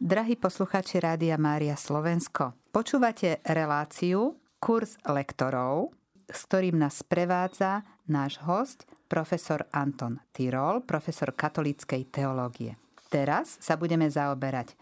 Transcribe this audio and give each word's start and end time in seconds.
Drahí 0.00 0.32
poslucháči 0.32 0.96
Rádia 0.96 1.36
Mária 1.36 1.76
Slovensko, 1.76 2.56
počúvate 2.72 3.44
reláciu 3.44 4.32
Kurs 4.56 4.96
lektorov, 5.04 5.92
s 6.24 6.48
ktorým 6.48 6.80
nás 6.80 7.04
prevádza 7.04 7.84
náš 8.08 8.40
host, 8.40 8.88
profesor 9.12 9.68
Anton 9.76 10.16
Tyrol, 10.32 10.80
profesor 10.88 11.36
katolíckej 11.36 12.08
teológie. 12.08 12.80
Teraz 13.12 13.60
sa 13.60 13.76
budeme 13.76 14.08
zaoberať 14.08 14.72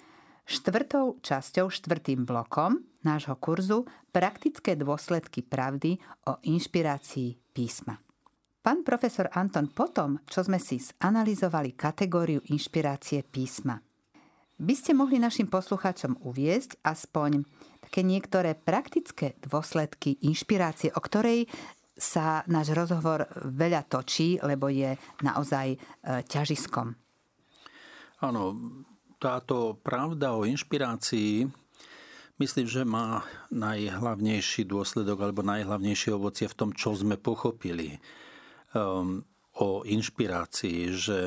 štvrtou 0.47 1.19
časťou, 1.19 1.67
štvrtým 1.67 2.23
blokom 2.23 2.87
nášho 3.03 3.35
kurzu 3.43 3.91
Praktické 4.15 4.79
dôsledky 4.79 5.43
pravdy 5.43 5.99
o 6.31 6.39
inšpirácii 6.47 7.51
písma. 7.51 7.99
Pán 8.63 8.87
profesor 8.87 9.27
Anton, 9.35 9.67
potom, 9.75 10.23
čo 10.31 10.47
sme 10.47 10.63
si 10.63 10.79
zanalizovali 10.79 11.75
kategóriu 11.75 12.39
inšpirácie 12.55 13.27
písma, 13.27 13.83
by 14.59 14.75
ste 14.75 14.93
mohli 14.95 15.23
našim 15.23 15.47
poslucháčom 15.47 16.19
uviezť 16.27 16.83
aspoň 16.83 17.47
také 17.79 18.03
niektoré 18.03 18.59
praktické 18.59 19.39
dôsledky 19.39 20.19
inšpirácie, 20.27 20.91
o 20.93 21.01
ktorej 21.01 21.47
sa 21.99 22.47
náš 22.47 22.75
rozhovor 22.75 23.27
veľa 23.43 23.87
točí, 23.91 24.39
lebo 24.39 24.71
je 24.71 24.95
naozaj 25.23 25.75
e, 25.75 25.79
ťažiskom. 26.27 26.95
Áno, 28.23 28.43
táto 29.19 29.79
pravda 29.83 30.35
o 30.35 30.47
inšpirácii 30.47 31.47
myslím, 32.39 32.67
že 32.71 32.87
má 32.87 33.27
najhlavnejší 33.51 34.67
dôsledok 34.67 35.27
alebo 35.27 35.43
najhlavnejšie 35.43 36.15
ovocie 36.15 36.47
v 36.47 36.59
tom, 36.59 36.71
čo 36.71 36.95
sme 36.95 37.19
pochopili. 37.19 37.99
Um, 38.75 39.27
o 39.59 39.83
inšpirácii, 39.83 40.95
že, 40.95 41.27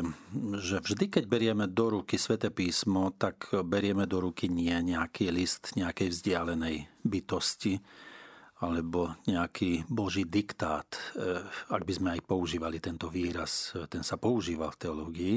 že 0.56 0.80
vždy, 0.80 1.12
keď 1.12 1.24
berieme 1.28 1.66
do 1.68 2.00
ruky 2.00 2.16
Svete 2.16 2.48
písmo, 2.48 3.12
tak 3.20 3.52
berieme 3.68 4.08
do 4.08 4.24
ruky 4.24 4.48
nie 4.48 4.72
nejaký 4.72 5.28
list 5.36 5.76
nejakej 5.76 6.16
vzdialenej 6.16 6.88
bytosti 7.04 7.84
alebo 8.62 9.18
nejaký 9.26 9.90
boží 9.90 10.22
diktát, 10.22 10.86
e, 11.18 11.42
ak 11.74 11.82
by 11.82 11.94
sme 11.98 12.10
aj 12.14 12.22
používali 12.30 12.78
tento 12.78 13.10
výraz, 13.10 13.74
ten 13.90 14.06
sa 14.06 14.22
používa 14.22 14.70
v 14.70 14.80
teológii, 14.86 15.36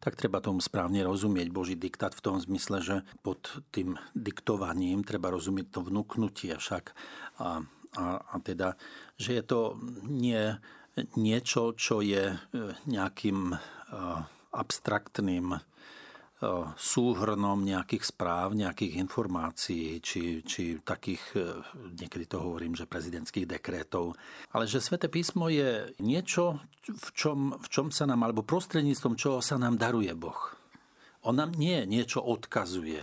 tak 0.00 0.16
treba 0.16 0.40
tomu 0.40 0.64
správne 0.64 1.04
rozumieť. 1.04 1.52
Boží 1.52 1.76
diktát 1.76 2.16
v 2.16 2.24
tom 2.24 2.40
zmysle, 2.40 2.80
že 2.80 2.96
pod 3.20 3.60
tým 3.76 4.00
diktovaním 4.16 5.04
treba 5.04 5.28
rozumieť 5.28 5.68
to 5.68 5.80
vnúknutie 5.84 6.56
však. 6.56 6.96
A, 7.44 7.60
a, 8.00 8.04
a 8.24 8.36
teda, 8.40 8.80
že 9.20 9.36
je 9.36 9.44
to 9.44 9.76
nie 10.08 10.56
niečo, 11.16 11.72
čo 11.72 12.04
je 12.04 12.36
e, 12.36 12.36
nejakým 12.84 13.52
e, 13.52 13.56
abstraktným 14.52 15.56
e, 15.56 15.60
súhrnom 16.76 17.58
nejakých 17.64 18.04
správ, 18.04 18.52
nejakých 18.52 19.00
informácií, 19.00 20.04
či, 20.04 20.44
či 20.44 20.84
takých, 20.84 21.38
niekedy 21.96 22.28
to 22.28 22.44
hovorím, 22.44 22.76
že 22.76 22.90
prezidentských 22.90 23.48
dekrétov. 23.48 24.12
Ale 24.52 24.68
že 24.68 24.84
Svete 24.84 25.08
písmo 25.08 25.48
je 25.48 25.96
niečo, 26.02 26.60
v 26.84 27.08
čom, 27.16 27.56
v 27.56 27.66
čom 27.72 27.88
sa 27.88 28.04
nám, 28.04 28.28
alebo 28.28 28.44
prostredníctvom 28.44 29.16
čoho 29.16 29.38
sa 29.40 29.56
nám 29.56 29.80
daruje 29.80 30.12
Boh. 30.12 30.52
On 31.22 31.38
nám 31.38 31.54
nie 31.54 31.86
niečo 31.86 32.18
odkazuje, 32.18 33.00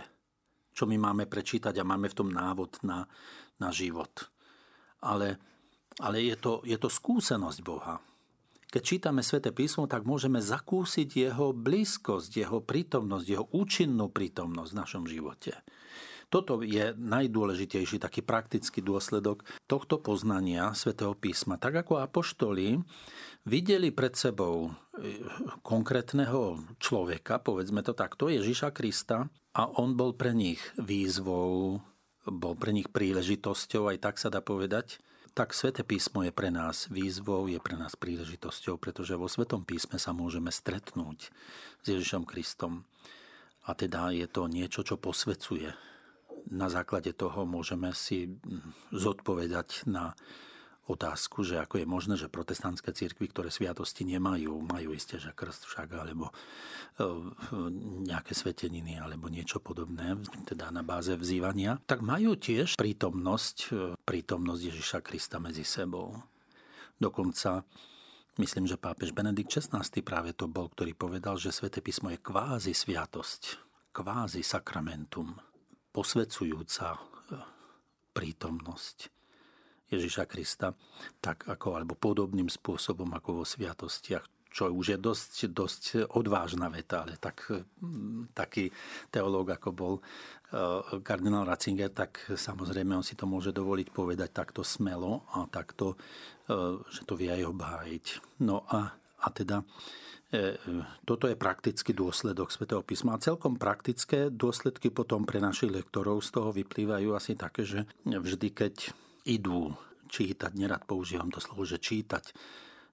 čo 0.76 0.84
my 0.84 1.00
máme 1.00 1.24
prečítať 1.24 1.72
a 1.80 1.88
máme 1.88 2.12
v 2.12 2.18
tom 2.20 2.28
návod 2.28 2.84
na, 2.84 3.08
na 3.56 3.72
život. 3.72 4.28
Ale 5.00 5.49
ale 6.00 6.24
je 6.24 6.36
to, 6.36 6.64
je 6.64 6.76
to 6.80 6.88
skúsenosť 6.88 7.60
Boha. 7.62 8.00
Keď 8.70 8.82
čítame 8.86 9.26
sväté 9.26 9.50
písmo, 9.50 9.90
tak 9.90 10.06
môžeme 10.06 10.38
zakúsiť 10.38 11.08
jeho 11.10 11.50
blízkosť, 11.50 12.30
jeho 12.38 12.62
prítomnosť, 12.62 13.26
jeho 13.26 13.46
účinnú 13.50 14.06
prítomnosť 14.14 14.70
v 14.70 14.80
našom 14.80 15.04
živote. 15.10 15.58
Toto 16.30 16.62
je 16.62 16.94
najdôležitejší 16.94 17.98
taký 17.98 18.22
praktický 18.22 18.78
dôsledok 18.86 19.42
tohto 19.66 19.98
poznania 19.98 20.70
svätého 20.78 21.18
písma. 21.18 21.58
Tak 21.58 21.82
ako 21.82 21.98
apoštoli 22.06 22.78
videli 23.50 23.90
pred 23.90 24.14
sebou 24.14 24.70
e, 24.70 25.26
konkrétneho 25.66 26.62
človeka, 26.78 27.42
povedzme 27.42 27.82
to 27.82 27.98
takto, 27.98 28.30
Ježiša 28.30 28.70
Krista, 28.70 29.26
a 29.58 29.62
on 29.82 29.98
bol 29.98 30.14
pre 30.14 30.30
nich 30.30 30.62
výzvou, 30.78 31.82
bol 32.30 32.54
pre 32.54 32.70
nich 32.70 32.86
príležitosťou, 32.86 33.90
aj 33.90 33.98
tak 33.98 34.14
sa 34.22 34.30
dá 34.30 34.38
povedať, 34.38 35.02
tak 35.34 35.54
Svete 35.54 35.86
písmo 35.86 36.26
je 36.26 36.32
pre 36.34 36.50
nás 36.50 36.90
výzvou, 36.90 37.46
je 37.46 37.62
pre 37.62 37.78
nás 37.78 37.94
príležitosťou, 37.94 38.76
pretože 38.76 39.14
vo 39.14 39.30
Svetom 39.30 39.62
písme 39.62 39.96
sa 39.96 40.10
môžeme 40.10 40.50
stretnúť 40.50 41.30
s 41.80 41.86
Ježišom 41.86 42.26
Kristom. 42.26 42.84
A 43.64 43.76
teda 43.76 44.10
je 44.10 44.26
to 44.26 44.50
niečo, 44.50 44.82
čo 44.82 44.98
posvecuje. 44.98 45.70
Na 46.50 46.72
základe 46.72 47.12
toho 47.12 47.44
môžeme 47.44 47.92
si 47.92 48.40
zodpovedať 48.90 49.86
na 49.86 50.16
otázku, 50.90 51.46
že 51.46 51.62
ako 51.62 51.78
je 51.78 51.86
možné, 51.86 52.14
že 52.18 52.26
protestantské 52.26 52.90
cirkvy, 52.90 53.30
ktoré 53.30 53.48
sviatosti 53.48 54.02
nemajú, 54.02 54.58
majú 54.66 54.90
isté, 54.90 55.22
že 55.22 55.30
krst 55.30 55.70
však, 55.70 55.88
alebo 55.94 56.30
e, 56.30 56.32
nejaké 58.10 58.34
sveteniny, 58.34 58.98
alebo 58.98 59.30
niečo 59.30 59.62
podobné, 59.62 60.18
teda 60.44 60.74
na 60.74 60.82
báze 60.82 61.14
vzývania, 61.14 61.78
tak 61.86 62.02
majú 62.02 62.34
tiež 62.34 62.74
prítomnosť, 62.74 63.56
e, 63.70 63.94
prítomnosť 64.02 64.62
Ježiša 64.74 64.98
Krista 65.06 65.38
medzi 65.38 65.62
sebou. 65.62 66.18
Dokonca 66.98 67.62
myslím, 68.42 68.66
že 68.66 68.74
pápež 68.74 69.14
Benedikt 69.14 69.54
XVI 69.54 69.86
práve 70.02 70.34
to 70.34 70.50
bol, 70.50 70.66
ktorý 70.68 70.98
povedal, 70.98 71.38
že 71.38 71.54
Svete 71.54 71.78
písmo 71.78 72.10
je 72.10 72.18
kvázi 72.18 72.74
sviatosť, 72.74 73.62
kvázi 73.94 74.42
sakramentum, 74.42 75.38
posvedzujúca 75.94 76.98
e, 76.98 77.00
prítomnosť. 78.10 79.19
Ježiša 79.90 80.24
Krista, 80.30 80.72
tak 81.18 81.50
ako, 81.50 81.82
alebo 81.82 81.98
podobným 81.98 82.46
spôsobom 82.46 83.10
ako 83.10 83.42
vo 83.42 83.44
sviatostiach, 83.44 84.40
čo 84.50 84.66
už 84.66 84.86
je 84.94 84.98
dosť, 84.98 85.32
dosť 85.54 85.82
odvážna 86.18 86.66
veta, 86.66 87.06
ale 87.06 87.14
tak, 87.22 87.46
mm, 87.54 88.34
taký 88.34 88.74
teológ, 89.14 89.54
ako 89.54 89.68
bol 89.70 89.94
eh, 89.98 90.98
kardinál 91.06 91.46
Ratzinger, 91.46 91.94
tak 91.94 92.26
samozrejme 92.34 92.98
on 92.98 93.06
si 93.06 93.14
to 93.14 93.30
môže 93.30 93.54
dovoliť 93.54 93.88
povedať 93.94 94.30
takto 94.34 94.66
smelo 94.66 95.22
a 95.30 95.46
takto, 95.46 95.94
eh, 95.94 96.82
že 96.90 97.06
to 97.06 97.14
vie 97.14 97.30
aj 97.30 97.46
obhájiť. 97.46 98.06
No 98.42 98.66
a, 98.66 98.90
a 99.22 99.26
teda 99.30 99.62
eh, 100.34 100.58
toto 101.06 101.30
je 101.30 101.38
praktický 101.38 101.94
dôsledok 101.94 102.50
svätého 102.50 102.82
písma. 102.82 103.14
A 103.14 103.22
celkom 103.22 103.54
praktické 103.54 104.34
dôsledky 104.34 104.90
potom 104.90 105.22
pre 105.22 105.38
našich 105.38 105.70
lektorov 105.70 106.26
z 106.26 106.34
toho 106.34 106.50
vyplývajú 106.50 107.14
asi 107.14 107.38
také, 107.38 107.62
že 107.62 107.86
vždy, 108.02 108.50
keď 108.50 108.74
idú 109.24 109.74
čítať, 110.10 110.50
nerad 110.58 110.82
používam 110.84 111.30
to 111.30 111.38
slovo, 111.38 111.62
že 111.62 111.78
čítať 111.78 112.34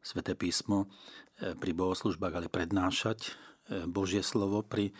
Sveté 0.07 0.39
písmo 0.39 0.87
e, 1.41 1.51
pri 1.57 1.71
bohoslužbách, 1.75 2.33
ale 2.37 2.47
prednášať 2.47 3.27
e, 3.27 3.31
Božie 3.89 4.23
slovo 4.23 4.63
pri 4.63 4.95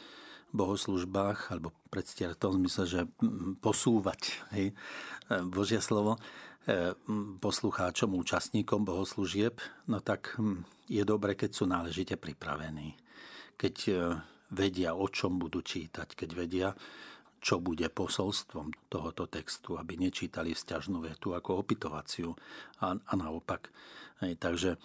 bohoslužbách, 0.52 1.54
alebo 1.54 1.72
predstierať 1.94 2.36
v 2.36 2.44
tom 2.44 2.54
zmysle, 2.60 2.84
že 2.84 3.02
posúvať 3.64 4.36
hej, 4.52 4.74
e, 4.74 5.44
Božie 5.48 5.80
slovo 5.80 6.20
poslucháčom, 7.40 8.12
účastníkom 8.12 8.84
bohoslužieb, 8.84 9.56
no 9.88 10.04
tak 10.04 10.36
je 10.92 11.00
dobre, 11.08 11.40
keď 11.40 11.56
sú 11.56 11.64
náležite 11.64 12.20
pripravení. 12.20 13.00
Keď 13.56 13.76
vedia, 14.52 14.92
o 14.92 15.08
čom 15.08 15.40
budú 15.40 15.64
čítať, 15.64 16.12
keď 16.12 16.30
vedia, 16.36 16.76
čo 17.38 17.62
bude 17.62 17.88
posolstvom 17.90 18.74
tohoto 18.90 19.30
textu, 19.30 19.78
aby 19.78 19.98
nečítali 19.98 20.53
vzťažnú 20.53 21.02
vetu 21.06 21.38
ako 21.38 21.62
opitovaciu 21.62 22.34
a, 22.81 22.98
a 22.98 23.14
naopak. 23.14 23.70
Hej, 24.25 24.42
takže 24.42 24.72
e, 24.74 24.78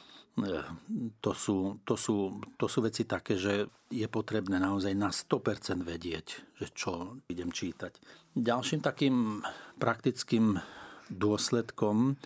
to 1.24 1.32
sú, 1.32 1.80
to, 1.88 1.96
sú, 1.96 2.36
to 2.60 2.66
sú 2.68 2.78
veci 2.84 3.08
také, 3.08 3.40
že 3.40 3.72
je 3.88 4.06
potrebné 4.08 4.60
naozaj 4.60 4.92
na 4.92 5.08
100% 5.08 5.80
vedieť, 5.80 6.26
že 6.60 6.66
čo 6.76 7.16
idem 7.32 7.48
čítať. 7.48 7.96
Ďalším 8.36 8.80
takým 8.84 9.40
praktickým 9.80 10.60
dôsledkom, 11.08 12.16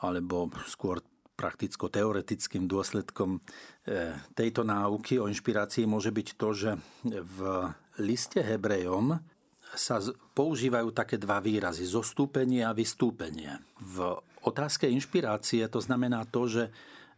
alebo 0.00 0.48
skôr 0.64 1.04
prakticko-teoretickým 1.40 2.68
dôsledkom 2.68 3.40
e, 3.88 4.12
tejto 4.36 4.60
náuky 4.60 5.16
o 5.16 5.28
inšpirácii 5.28 5.88
môže 5.88 6.12
byť 6.12 6.28
to, 6.36 6.48
že 6.52 6.70
v 7.08 7.38
liste 7.96 8.44
Hebrejom 8.44 9.16
sa 9.74 10.02
používajú 10.34 10.90
také 10.90 11.20
dva 11.20 11.38
výrazy, 11.38 11.86
zostúpenie 11.86 12.66
a 12.66 12.74
vystúpenie. 12.74 13.62
V 13.78 14.18
otázke 14.42 14.90
inšpirácie 14.90 15.66
to 15.70 15.78
znamená 15.78 16.26
to, 16.26 16.50
že, 16.50 16.64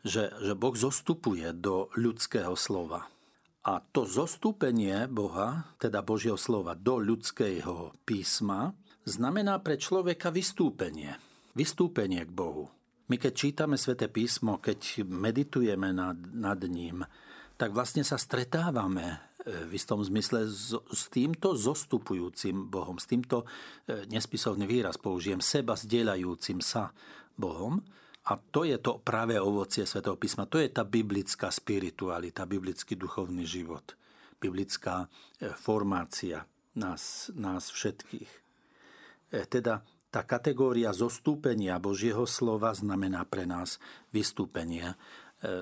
že, 0.05 0.33
že 0.43 0.53
Boh 0.53 0.75
zostupuje 0.77 1.51
do 1.57 1.89
ľudského 1.97 2.53
slova. 2.59 3.09
A 3.63 3.79
to 3.79 4.03
zostúpenie 4.03 5.07
Boha, 5.07 5.71
teda 5.79 6.03
Božieho 6.03 6.35
slova, 6.35 6.75
do 6.75 6.99
ľudského 6.99 7.95
písma, 8.03 8.75
znamená 9.07 9.63
pre 9.63 9.79
človeka 9.79 10.35
vystúpenie. 10.35 11.15
Vystúpenie 11.55 12.27
k 12.27 12.33
Bohu. 12.35 12.67
My 13.07 13.21
keď 13.21 13.33
čítame 13.37 13.77
sväté 13.79 14.11
písmo, 14.11 14.59
keď 14.59 15.07
meditujeme 15.07 15.95
nad, 15.95 16.19
nad 16.33 16.59
ním, 16.65 17.07
tak 17.55 17.71
vlastne 17.71 18.03
sa 18.03 18.19
stretávame 18.19 19.32
v 19.43 19.73
istom 19.75 19.99
zmysle 19.99 20.47
s, 20.47 20.71
s 20.75 21.03
týmto 21.11 21.59
zostupujúcim 21.59 22.71
Bohom, 22.71 22.99
s 22.99 23.11
týmto 23.11 23.43
e, 23.43 24.07
nespisovný 24.07 24.71
výraz 24.71 24.99
použijem, 25.03 25.43
seba 25.43 25.75
zdieľajúcim 25.75 26.63
sa 26.63 26.95
Bohom. 27.35 27.83
A 28.31 28.39
to 28.39 28.63
je 28.63 28.79
to 28.79 29.03
práve 29.03 29.35
ovocie 29.35 29.83
Svetého 29.83 30.15
písma. 30.15 30.47
To 30.47 30.63
je 30.63 30.71
tá 30.71 30.87
biblická 30.87 31.51
spiritualita, 31.51 32.47
biblický 32.47 32.95
duchovný 32.95 33.43
život, 33.43 33.99
biblická 34.39 35.11
e, 35.43 35.51
formácia 35.59 36.47
nás, 36.79 37.35
nás 37.35 37.75
všetkých. 37.75 38.31
E, 39.35 39.39
teda 39.51 39.83
tá 40.13 40.23
kategória 40.29 40.93
zostúpenia 40.93 41.81
Božieho 41.81 42.29
slova 42.29 42.77
znamená 42.77 43.25
pre 43.25 43.49
nás 43.49 43.81
vystúpenie 44.13 44.93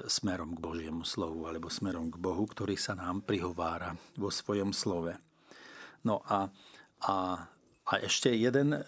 smerom 0.07 0.53
k 0.53 0.61
Božiemu 0.61 1.09
slovu 1.09 1.49
alebo 1.49 1.73
smerom 1.73 2.13
k 2.13 2.21
Bohu, 2.21 2.45
ktorý 2.45 2.77
sa 2.77 2.93
nám 2.93 3.25
prihovára 3.25 3.97
vo 4.21 4.29
svojom 4.29 4.77
slove. 4.77 5.17
No 6.05 6.21
a, 6.29 6.49
a, 7.05 7.17
a 7.89 7.93
ešte 8.05 8.33
jeden 8.33 8.77
e, 8.77 8.81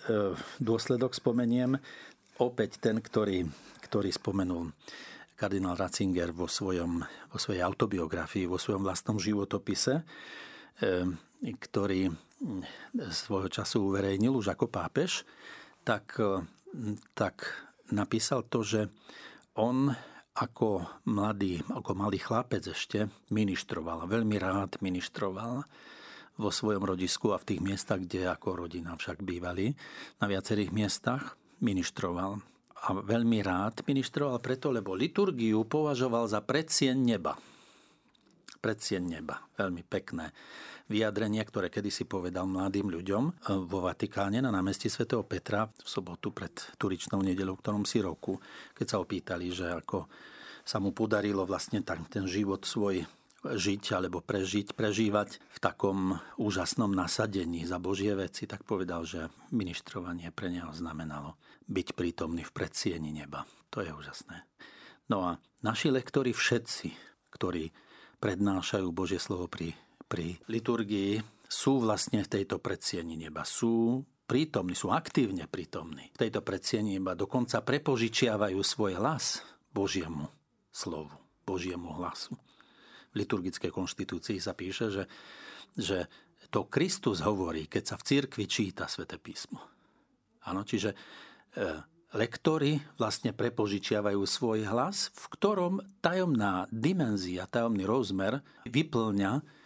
dôsledok 0.60 1.16
spomeniem, 1.16 1.80
opäť 2.40 2.80
ten, 2.80 3.00
ktorý, 3.00 3.44
ktorý 3.84 4.12
spomenul 4.12 4.72
kardinál 5.36 5.80
Ratzinger 5.80 6.32
vo, 6.32 6.44
svojom, 6.44 7.00
vo 7.04 7.38
svojej 7.40 7.64
autobiografii, 7.64 8.44
vo 8.44 8.60
svojom 8.60 8.84
vlastnom 8.84 9.16
životopise, 9.16 10.04
e, 10.80 11.08
ktorý 11.40 12.12
svojho 13.10 13.48
času 13.48 13.86
uverejnil 13.86 14.34
už 14.34 14.54
ako 14.54 14.66
pápež, 14.66 15.22
tak, 15.86 16.18
tak 17.14 17.46
napísal 17.90 18.46
to, 18.46 18.66
že 18.66 18.80
on 19.54 19.94
ako 20.32 20.88
mladý, 21.04 21.60
ako 21.68 21.92
malý 21.92 22.16
chlapec 22.16 22.64
ešte 22.64 23.08
ministroval, 23.28 24.08
veľmi 24.08 24.36
rád 24.40 24.80
ministroval 24.80 25.64
vo 26.40 26.48
svojom 26.48 26.80
rodisku 26.80 27.36
a 27.36 27.40
v 27.40 27.52
tých 27.52 27.60
miestach, 27.60 28.00
kde 28.00 28.32
ako 28.32 28.64
rodina 28.64 28.96
však 28.96 29.20
bývali, 29.20 29.76
na 30.16 30.26
viacerých 30.26 30.72
miestach 30.72 31.36
ministroval. 31.60 32.40
A 32.82 32.98
veľmi 32.98 33.44
rád 33.46 33.86
ministroval 33.86 34.42
preto, 34.42 34.74
lebo 34.74 34.96
liturgiu 34.96 35.62
považoval 35.68 36.26
za 36.26 36.42
predsien 36.42 36.98
neba. 36.98 37.38
Predsien 38.58 39.06
neba. 39.06 39.38
Veľmi 39.54 39.86
pekné 39.86 40.34
vyjadrenie, 40.90 41.42
ktoré 41.44 41.70
kedysi 41.70 42.08
povedal 42.08 42.48
mladým 42.48 42.90
ľuďom 42.90 43.24
vo 43.68 43.78
Vatikáne 43.84 44.42
na 44.42 44.50
námestí 44.50 44.90
svätého 44.90 45.22
Petra 45.26 45.68
v 45.68 45.88
sobotu 45.88 46.34
pred 46.34 46.52
turičnou 46.78 47.22
nedelou, 47.22 47.58
ktorom 47.58 47.86
si 47.86 48.02
roku, 48.02 48.40
keď 48.74 48.86
sa 48.86 49.00
opýtali, 49.02 49.52
že 49.52 49.70
ako 49.70 50.10
sa 50.62 50.78
mu 50.78 50.94
podarilo 50.94 51.42
vlastne 51.42 51.82
ten 51.82 52.24
život 52.26 52.62
svoj 52.62 53.02
žiť 53.42 53.98
alebo 53.98 54.22
prežiť, 54.22 54.78
prežívať 54.78 55.42
v 55.42 55.58
takom 55.58 56.14
úžasnom 56.38 56.94
nasadení 56.94 57.66
za 57.66 57.82
Božie 57.82 58.14
veci, 58.14 58.46
tak 58.46 58.62
povedal, 58.62 59.02
že 59.02 59.34
ministrovanie 59.50 60.30
pre 60.30 60.46
neho 60.46 60.70
znamenalo 60.70 61.34
byť 61.66 61.88
prítomný 61.98 62.46
v 62.46 62.54
predsieni 62.54 63.10
neba. 63.10 63.42
To 63.74 63.82
je 63.82 63.90
úžasné. 63.90 64.46
No 65.10 65.26
a 65.26 65.30
naši 65.66 65.90
lektori 65.90 66.30
všetci, 66.30 66.94
ktorí 67.34 67.74
prednášajú 68.22 68.86
Božie 68.94 69.18
slovo 69.18 69.50
pri 69.50 69.74
pri 70.12 70.36
liturgii 70.52 71.24
sú 71.48 71.80
vlastne 71.80 72.20
v 72.20 72.28
tejto 72.28 72.60
predsieni 72.60 73.16
neba. 73.16 73.48
Sú 73.48 74.04
prítomní, 74.28 74.76
sú 74.76 74.92
aktívne 74.92 75.48
prítomní. 75.48 76.12
V 76.12 76.20
tejto 76.28 76.44
predsieni 76.44 77.00
neba 77.00 77.16
dokonca 77.16 77.64
prepožičiavajú 77.64 78.60
svoj 78.60 79.00
hlas 79.00 79.40
Božiemu 79.72 80.28
slovu, 80.68 81.16
Božiemu 81.48 81.96
hlasu. 81.96 82.36
V 83.12 83.24
liturgickej 83.24 83.72
konštitúcii 83.72 84.36
sa 84.36 84.52
píše, 84.52 84.92
že, 84.92 85.04
že 85.76 85.98
to 86.52 86.68
Kristus 86.68 87.24
hovorí, 87.24 87.64
keď 87.64 87.92
sa 87.92 87.96
v 87.96 88.04
cirkvi 88.04 88.44
číta 88.44 88.84
sväté 88.84 89.16
písmo. 89.16 89.64
Áno, 90.44 90.64
čiže 90.64 90.92
e, 90.92 90.96
lektory 92.12 92.76
vlastne 93.00 93.32
prepožičiavajú 93.32 94.20
svoj 94.28 94.68
hlas, 94.68 95.08
v 95.16 95.24
ktorom 95.32 95.80
tajomná 96.04 96.68
dimenzia, 96.68 97.48
tajomný 97.48 97.88
rozmer 97.88 98.44
vyplňa 98.68 99.61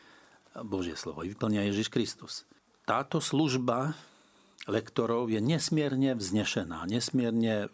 Božie 0.65 0.97
slovo, 0.97 1.27
vyplňa 1.27 1.69
Ježiš 1.69 1.93
Kristus. 1.93 2.49
Táto 2.87 3.19
služba 3.19 3.99
lektorov 4.71 5.31
je 5.31 5.39
nesmierne 5.43 6.15
vznešená, 6.15 6.87
nesmierne 6.87 7.67
e, 7.67 7.69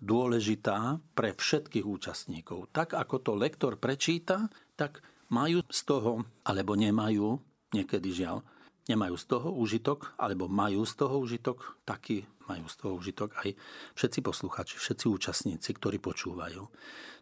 dôležitá 0.00 1.00
pre 1.12 1.36
všetkých 1.36 1.84
účastníkov. 1.84 2.72
Tak 2.72 2.96
ako 2.96 3.16
to 3.20 3.32
lektor 3.36 3.76
prečíta, 3.76 4.52
tak 4.76 5.04
majú 5.32 5.64
z 5.68 5.80
toho, 5.84 6.24
alebo 6.44 6.76
nemajú, 6.76 7.40
niekedy 7.72 8.12
žiaľ, 8.12 8.44
nemajú 8.90 9.14
z 9.14 9.24
toho 9.30 9.48
užitok, 9.54 10.14
alebo 10.18 10.50
majú 10.50 10.82
z 10.82 10.94
toho 10.98 11.22
užitok, 11.22 11.78
taký 11.86 12.26
majú 12.50 12.66
z 12.66 12.74
toho 12.74 12.92
užitok 12.98 13.30
aj 13.46 13.54
všetci 13.94 14.18
posluchači, 14.20 14.74
všetci 14.76 15.04
účastníci, 15.06 15.70
ktorí 15.78 16.02
počúvajú. 16.02 16.66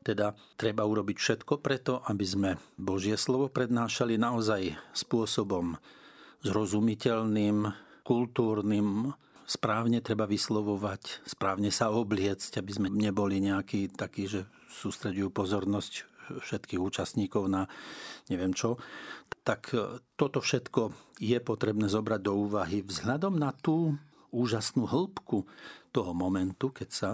Teda 0.01 0.33
treba 0.57 0.89
urobiť 0.89 1.17
všetko 1.21 1.61
preto, 1.61 2.01
aby 2.09 2.25
sme 2.25 2.51
Božie 2.81 3.21
slovo 3.21 3.53
prednášali 3.53 4.17
naozaj 4.17 4.81
spôsobom 4.97 5.77
zrozumiteľným, 6.41 7.69
kultúrnym, 8.01 9.13
správne 9.45 10.01
treba 10.01 10.25
vyslovovať, 10.25 11.23
správne 11.29 11.69
sa 11.69 11.93
obliecť, 11.93 12.59
aby 12.59 12.73
sme 12.73 12.89
neboli 12.89 13.45
nejakí 13.45 13.93
takí, 13.93 14.25
že 14.25 14.49
sústredujú 14.73 15.29
pozornosť 15.29 16.10
všetkých 16.39 16.79
účastníkov 16.79 17.51
na 17.51 17.67
neviem 18.31 18.55
čo, 18.55 18.79
tak 19.43 19.75
toto 20.15 20.39
všetko 20.39 20.95
je 21.19 21.39
potrebné 21.43 21.91
zobrať 21.91 22.21
do 22.23 22.33
úvahy 22.39 22.87
vzhľadom 22.87 23.35
na 23.35 23.51
tú 23.51 23.99
úžasnú 24.31 24.87
hĺbku 24.87 25.43
toho 25.91 26.15
momentu, 26.15 26.71
keď 26.71 26.89
sa 26.89 27.11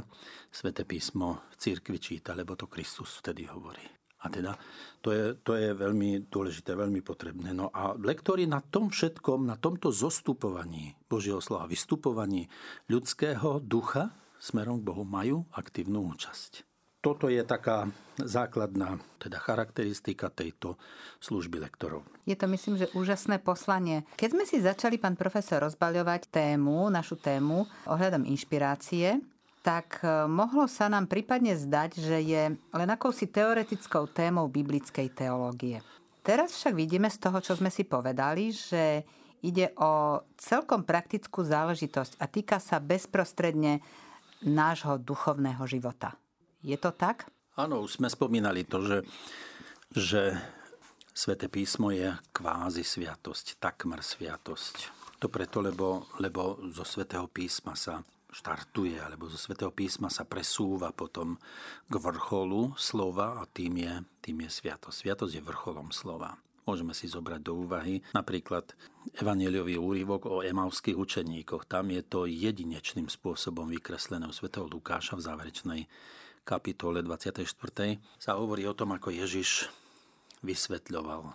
sväté 0.53 0.85
písmo 0.85 1.49
v 1.53 1.55
církvi 1.57 1.97
číta, 1.97 2.37
lebo 2.37 2.55
to 2.55 2.69
Kristus 2.69 3.25
vtedy 3.25 3.49
hovorí. 3.49 3.83
A 4.25 4.33
teda 4.33 4.59
to 5.01 5.15
je, 5.15 5.39
to 5.39 5.55
je 5.55 5.71
veľmi 5.77 6.27
dôležité, 6.27 6.75
veľmi 6.75 7.01
potrebné. 7.01 7.55
No 7.55 7.71
a 7.71 7.95
lektori 7.95 8.45
na 8.45 8.59
tom 8.59 8.91
všetkom, 8.91 9.47
na 9.47 9.55
tomto 9.55 9.95
zostupovaní 9.95 10.99
Božieho 11.07 11.39
slova, 11.39 11.71
vystupovaní 11.71 12.51
ľudského 12.91 13.63
ducha 13.63 14.13
smerom 14.43 14.83
k 14.83 14.87
Bohu 14.89 15.05
majú 15.07 15.47
aktívnu 15.55 16.05
účasť 16.11 16.66
toto 17.07 17.31
je 17.31 17.39
taká 17.47 17.87
základná 18.19 18.99
teda 19.23 19.39
charakteristika 19.39 20.27
tejto 20.27 20.75
služby 21.23 21.63
lektorov. 21.63 22.03
Je 22.27 22.35
to, 22.35 22.51
myslím, 22.51 22.83
že 22.83 22.91
úžasné 22.99 23.39
poslanie. 23.39 24.03
Keď 24.19 24.29
sme 24.35 24.43
si 24.43 24.59
začali, 24.59 24.99
pán 24.99 25.15
profesor, 25.15 25.63
rozbaľovať 25.63 26.27
tému, 26.35 26.91
našu 26.91 27.15
tému 27.15 27.63
ohľadom 27.87 28.27
inšpirácie, 28.27 29.23
tak 29.63 30.03
e, 30.03 30.27
mohlo 30.27 30.67
sa 30.67 30.91
nám 30.91 31.07
prípadne 31.07 31.55
zdať, 31.55 31.91
že 31.95 32.19
je 32.27 32.43
len 32.59 32.89
akousi 32.91 33.31
teoretickou 33.31 34.11
témou 34.11 34.51
biblickej 34.51 35.07
teológie. 35.15 35.87
Teraz 36.27 36.59
však 36.59 36.75
vidíme 36.75 37.07
z 37.07 37.23
toho, 37.23 37.39
čo 37.39 37.55
sme 37.55 37.71
si 37.71 37.87
povedali, 37.87 38.51
že 38.51 39.07
ide 39.47 39.71
o 39.79 40.27
celkom 40.35 40.83
praktickú 40.83 41.47
záležitosť 41.47 42.19
a 42.19 42.27
týka 42.27 42.59
sa 42.59 42.83
bezprostredne 42.83 43.79
nášho 44.43 44.99
duchovného 44.99 45.63
života. 45.71 46.19
Je 46.65 46.77
to 46.77 46.93
tak? 46.93 47.29
Áno, 47.57 47.85
už 47.85 48.01
sme 48.01 48.13
spomínali 48.13 48.69
to, 48.69 48.85
že, 48.85 48.99
že 49.93 50.23
Svete 51.17 51.49
písmo 51.49 51.89
je 51.89 52.13
kvázi 52.37 52.85
sviatosť, 52.85 53.57
takmer 53.57 54.05
sviatosť. 54.05 54.93
To 55.25 55.33
preto, 55.33 55.65
lebo, 55.65 56.05
lebo 56.21 56.61
zo 56.69 56.85
Svetého 56.85 57.25
písma 57.25 57.73
sa 57.73 58.05
štartuje, 58.29 59.01
alebo 59.01 59.25
zo 59.25 59.41
Svetého 59.41 59.73
písma 59.73 60.13
sa 60.13 60.29
presúva 60.29 60.93
potom 60.93 61.41
k 61.89 61.95
vrcholu 61.97 62.77
slova 62.77 63.41
a 63.41 63.49
tým 63.49 63.81
je, 63.81 63.95
tým 64.21 64.45
je 64.45 64.51
sviatosť. 64.53 65.09
Sviatosť 65.09 65.41
je 65.41 65.49
vrcholom 65.49 65.89
slova. 65.89 66.37
Môžeme 66.69 66.93
si 66.93 67.09
zobrať 67.09 67.41
do 67.41 67.65
úvahy 67.65 68.05
napríklad 68.13 68.77
evaneliový 69.17 69.81
úrivok 69.81 70.29
o 70.29 70.37
emavských 70.45 70.99
učeníkoch. 70.99 71.65
Tam 71.65 71.89
je 71.89 72.03
to 72.05 72.29
jedinečným 72.29 73.09
spôsobom 73.09 73.71
vykreslené 73.73 74.29
u 74.29 74.35
svätého 74.37 74.69
Lukáša 74.69 75.17
v 75.17 75.25
záverečnej 75.25 75.81
kapitole 76.47 77.03
24. 77.03 77.43
sa 78.23 78.39
hovorí 78.39 78.63
o 78.71 78.79
tom, 78.79 78.95
ako 78.95 79.11
Ježiš 79.11 79.67
vysvetľoval 80.47 81.35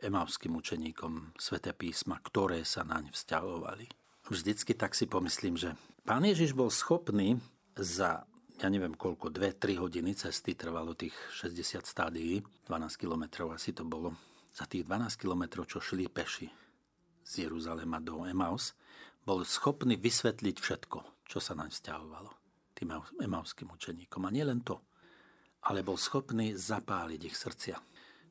emavským 0.00 0.56
učeníkom 0.56 1.36
Svete 1.36 1.76
písma, 1.76 2.16
ktoré 2.24 2.64
sa 2.64 2.80
naň 2.80 3.12
vzťahovali. 3.12 3.92
Vždycky 4.32 4.72
tak 4.72 4.96
si 4.96 5.04
pomyslím, 5.04 5.60
že 5.60 5.76
pán 6.08 6.24
Ježiš 6.24 6.56
bol 6.56 6.72
schopný 6.72 7.36
za 7.76 8.24
ja 8.56 8.72
neviem 8.72 8.96
koľko, 8.96 9.28
2-3 9.28 9.76
hodiny 9.76 10.16
cesty 10.16 10.56
trvalo 10.56 10.96
tých 10.96 11.12
60 11.36 11.84
stádií, 11.84 12.40
12 12.64 12.96
kilometrov 12.96 13.52
asi 13.52 13.76
to 13.76 13.84
bolo. 13.84 14.16
Za 14.56 14.64
tých 14.64 14.88
12 14.88 15.20
kilometrov, 15.20 15.68
čo 15.68 15.84
šli 15.84 16.08
peši 16.08 16.48
z 17.20 17.44
Jeruzalema 17.44 18.00
do 18.00 18.24
Emaus, 18.24 18.72
bol 19.28 19.44
schopný 19.44 20.00
vysvetliť 20.00 20.56
všetko, 20.56 21.28
čo 21.28 21.36
sa 21.36 21.52
naň 21.52 21.68
vzťahovalo 21.68 22.45
tým 22.76 22.92
emavským 23.24 23.72
učeníkom. 23.72 24.28
A 24.28 24.30
nielen 24.30 24.60
to, 24.60 24.84
ale 25.64 25.80
bol 25.80 25.96
schopný 25.96 26.52
zapáliť 26.52 27.20
ich 27.24 27.36
srdcia. 27.36 27.76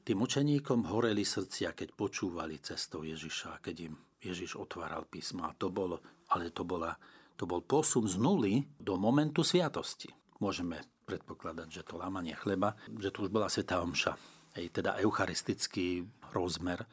tým 0.06 0.22
učeníkom 0.22 0.86
horeli 0.94 1.26
srdcia, 1.26 1.74
keď 1.74 1.98
počúvali 1.98 2.62
cestou 2.62 3.02
Ježiša, 3.02 3.58
keď 3.66 3.90
im 3.90 3.94
Ježiš 4.22 4.54
otváral 4.54 5.10
písma. 5.10 5.50
A 5.50 5.58
to 5.58 5.74
bol, 5.74 5.98
ale 6.30 6.54
to, 6.54 6.62
bola, 6.62 6.94
to 7.34 7.50
bol 7.50 7.66
posun 7.66 8.06
z 8.06 8.22
nuly 8.22 8.62
do 8.78 9.02
momentu 9.02 9.42
sviatosti. 9.42 10.14
Môžeme 10.38 10.78
predpokladať, 11.10 11.68
že 11.74 11.82
to 11.82 11.98
lámanie 11.98 12.38
chleba, 12.38 12.78
že 12.86 13.10
tu 13.10 13.26
už 13.26 13.34
bola 13.34 13.50
Svetá 13.50 13.82
Omša, 13.82 14.14
Ej, 14.56 14.72
teda 14.72 14.96
eucharistický 15.04 16.08
rozmer, 16.32 16.88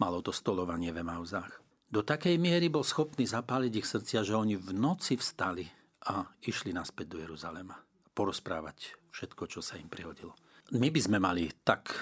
malo 0.00 0.24
to 0.24 0.32
stolovanie 0.32 0.88
v 0.96 1.04
Emauzách. 1.04 1.60
Do 1.92 2.00
takej 2.00 2.40
miery 2.40 2.72
bol 2.72 2.86
schopný 2.86 3.28
zapáliť 3.28 3.72
ich 3.84 3.90
srdcia, 3.90 4.24
že 4.24 4.32
oni 4.32 4.56
v 4.56 4.72
noci 4.72 5.20
vstali 5.20 5.81
a 6.08 6.26
išli 6.42 6.74
naspäť 6.74 7.16
do 7.16 7.18
Jeruzalema. 7.22 7.78
Porozprávať 8.12 8.98
všetko, 9.14 9.42
čo 9.48 9.60
sa 9.62 9.78
im 9.78 9.88
prihodilo. 9.88 10.34
My 10.72 10.88
by 10.88 11.00
sme 11.00 11.18
mali 11.20 11.52
tak 11.62 11.92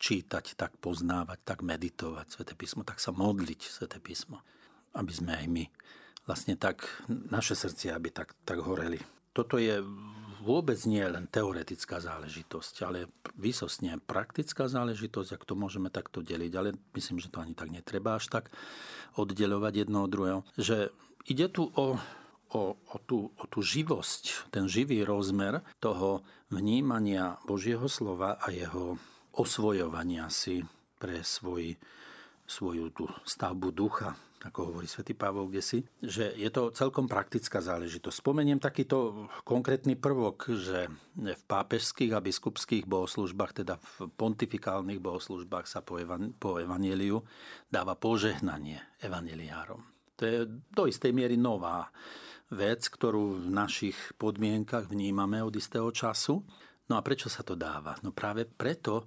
čítať, 0.00 0.58
tak 0.58 0.76
poznávať, 0.80 1.38
tak 1.44 1.58
meditovať 1.64 2.26
Svete 2.28 2.54
písmo, 2.58 2.82
tak 2.82 3.00
sa 3.00 3.14
modliť 3.14 3.60
Svete 3.64 3.98
písmo, 4.00 4.42
aby 4.96 5.12
sme 5.12 5.32
aj 5.38 5.46
my 5.48 5.64
vlastne 6.24 6.56
tak, 6.56 6.84
naše 7.08 7.52
srdcia, 7.52 7.96
aby 7.96 8.08
tak, 8.08 8.32
tak 8.48 8.60
horeli. 8.64 9.00
Toto 9.36 9.60
je 9.60 9.80
vôbec 10.44 10.76
nie 10.84 11.00
len 11.00 11.24
teoretická 11.28 12.00
záležitosť, 12.04 12.74
ale 12.84 13.08
výsostne 13.36 13.96
praktická 13.96 14.68
záležitosť, 14.68 15.40
ak 15.40 15.48
to 15.48 15.56
môžeme 15.56 15.88
takto 15.88 16.20
deliť, 16.20 16.52
ale 16.52 16.76
myslím, 16.92 17.20
že 17.20 17.32
to 17.32 17.40
ani 17.40 17.56
tak 17.56 17.72
netreba 17.72 18.20
až 18.20 18.28
tak 18.28 18.52
oddelovať 19.16 19.88
jedno 19.88 20.04
od 20.04 20.12
druhého, 20.12 20.40
že 20.60 20.92
ide 21.24 21.48
tu 21.48 21.72
o 21.72 21.96
o, 22.54 22.78
o, 22.78 22.96
tú, 23.02 23.34
o 23.34 23.44
tú 23.50 23.60
živosť, 23.60 24.54
ten 24.54 24.70
živý 24.70 25.02
rozmer 25.02 25.60
toho 25.82 26.22
vnímania 26.54 27.36
Božieho 27.42 27.90
slova 27.90 28.38
a 28.38 28.54
jeho 28.54 28.94
osvojovania 29.34 30.30
si 30.30 30.62
pre 31.02 31.26
svoj, 31.26 31.74
svoju 32.46 32.94
tú 32.94 33.10
stavbu 33.26 33.74
ducha, 33.74 34.14
ako 34.44 34.70
hovorí 34.70 34.84
svätý 34.84 35.16
Pavol 35.16 35.48
si, 35.64 35.80
že 36.04 36.36
je 36.36 36.52
to 36.52 36.68
celkom 36.70 37.08
praktická 37.08 37.64
záležitosť. 37.64 38.20
Spomeniem 38.20 38.60
takýto 38.60 39.26
konkrétny 39.42 39.96
prvok, 39.96 40.52
že 40.52 40.92
v 41.16 41.42
pápežských 41.48 42.12
a 42.12 42.20
biskupských 42.20 42.84
bohoslužbách, 42.84 43.64
teda 43.64 43.80
v 43.80 44.12
pontifikálnych 44.12 45.00
bohoslužbách 45.00 45.64
sa 45.64 45.80
po, 45.80 45.96
evan, 45.96 46.36
po 46.36 46.60
evaníliu 46.60 47.24
dáva 47.72 47.96
požehnanie 47.96 48.84
evaneliárom. 49.00 49.80
To 50.20 50.22
je 50.22 50.38
do 50.70 50.84
istej 50.86 51.10
miery 51.10 51.40
nová 51.40 51.88
vec, 52.54 52.86
ktorú 52.86 53.44
v 53.44 53.48
našich 53.50 53.98
podmienkach 54.16 54.86
vnímame 54.86 55.42
od 55.42 55.52
istého 55.58 55.90
času. 55.90 56.40
No 56.88 56.94
a 56.96 57.02
prečo 57.02 57.26
sa 57.26 57.42
to 57.42 57.58
dáva? 57.58 57.98
No 58.06 58.14
práve 58.14 58.46
preto, 58.46 59.04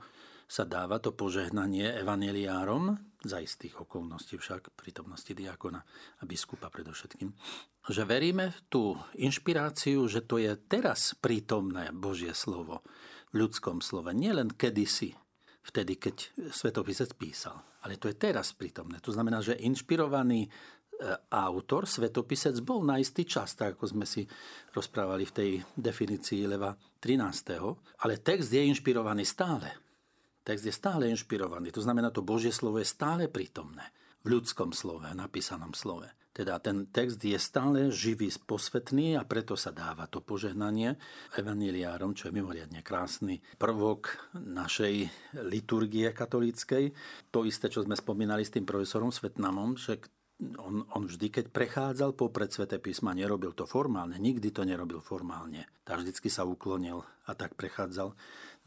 sa 0.47 0.63
dáva 0.63 1.03
to 1.03 1.11
požehnanie 1.11 1.91
evaneliárom, 1.99 2.95
za 3.19 3.43
istých 3.43 3.83
okolností 3.83 4.39
však, 4.39 4.71
prítomnosti 4.79 5.35
diakona 5.35 5.83
a 5.83 6.23
biskupa 6.23 6.71
predovšetkým, 6.71 7.35
že 7.91 8.03
veríme 8.07 8.55
v 8.55 8.59
tú 8.71 8.83
inšpiráciu, 9.19 10.07
že 10.07 10.23
to 10.23 10.39
je 10.39 10.55
teraz 10.55 11.11
prítomné 11.19 11.91
Božie 11.91 12.31
slovo 12.31 12.87
v 13.35 13.43
ľudskom 13.43 13.83
slove, 13.83 14.15
nielen 14.15 14.55
kedysi, 14.55 15.19
vtedy, 15.67 15.99
keď 15.99 16.31
svetopisec 16.55 17.11
písal, 17.19 17.59
ale 17.83 17.99
to 17.99 18.07
je 18.07 18.15
teraz 18.15 18.55
prítomné. 18.55 19.03
To 19.03 19.11
znamená, 19.11 19.43
že 19.43 19.59
inšpirovaný 19.59 20.47
autor, 21.29 21.85
svetopisec, 21.85 22.57
bol 22.65 22.81
na 22.81 22.97
istý 22.97 23.23
čas, 23.23 23.53
tak 23.53 23.77
ako 23.77 23.85
sme 23.93 24.05
si 24.09 24.25
rozprávali 24.73 25.29
v 25.29 25.35
tej 25.35 25.49
definícii 25.77 26.49
Leva 26.49 26.73
13. 26.73 28.01
Ale 28.01 28.17
text 28.21 28.49
je 28.49 28.65
inšpirovaný 28.65 29.21
stále. 29.21 29.69
Text 30.41 30.63
je 30.63 30.73
stále 30.73 31.11
inšpirovaný, 31.11 31.75
to 31.75 31.83
znamená, 31.83 32.07
to 32.07 32.23
Božie 32.23 32.55
slovo 32.55 32.79
je 32.79 32.87
stále 32.87 33.27
prítomné 33.27 33.83
v 34.23 34.39
ľudskom 34.39 34.71
slove, 34.71 35.05
napísanom 35.11 35.75
slove. 35.75 36.07
Teda 36.37 36.61
ten 36.61 36.85
text 36.93 37.17
je 37.17 37.33
stále 37.41 37.89
živý, 37.89 38.29
posvetný 38.45 39.17
a 39.17 39.25
preto 39.25 39.57
sa 39.57 39.73
dáva 39.73 40.05
to 40.05 40.21
požehnanie 40.21 40.93
evaniliárom, 41.33 42.13
čo 42.13 42.29
je 42.29 42.37
mimoriadne 42.37 42.85
krásny 42.85 43.41
prvok 43.57 44.13
našej 44.37 45.09
liturgie 45.49 46.13
katolíckej. 46.13 46.93
To 47.33 47.41
isté, 47.41 47.73
čo 47.73 47.81
sme 47.81 47.97
spomínali 47.97 48.45
s 48.45 48.53
tým 48.53 48.69
profesorom 48.69 49.09
Svetnamom, 49.09 49.81
že 49.81 49.97
on, 50.39 50.85
on 50.93 51.03
vždy, 51.09 51.33
keď 51.33 51.45
prechádzal 51.49 52.13
popred 52.13 52.53
Svete 52.53 52.77
písma, 52.77 53.17
nerobil 53.17 53.57
to 53.57 53.65
formálne, 53.65 54.21
nikdy 54.21 54.53
to 54.53 54.61
nerobil 54.61 55.01
formálne. 55.01 55.65
Tak 55.81 56.05
vždycky 56.05 56.29
sa 56.29 56.45
uklonil 56.45 57.01
a 57.25 57.31
tak 57.33 57.57
prechádzal 57.57 58.13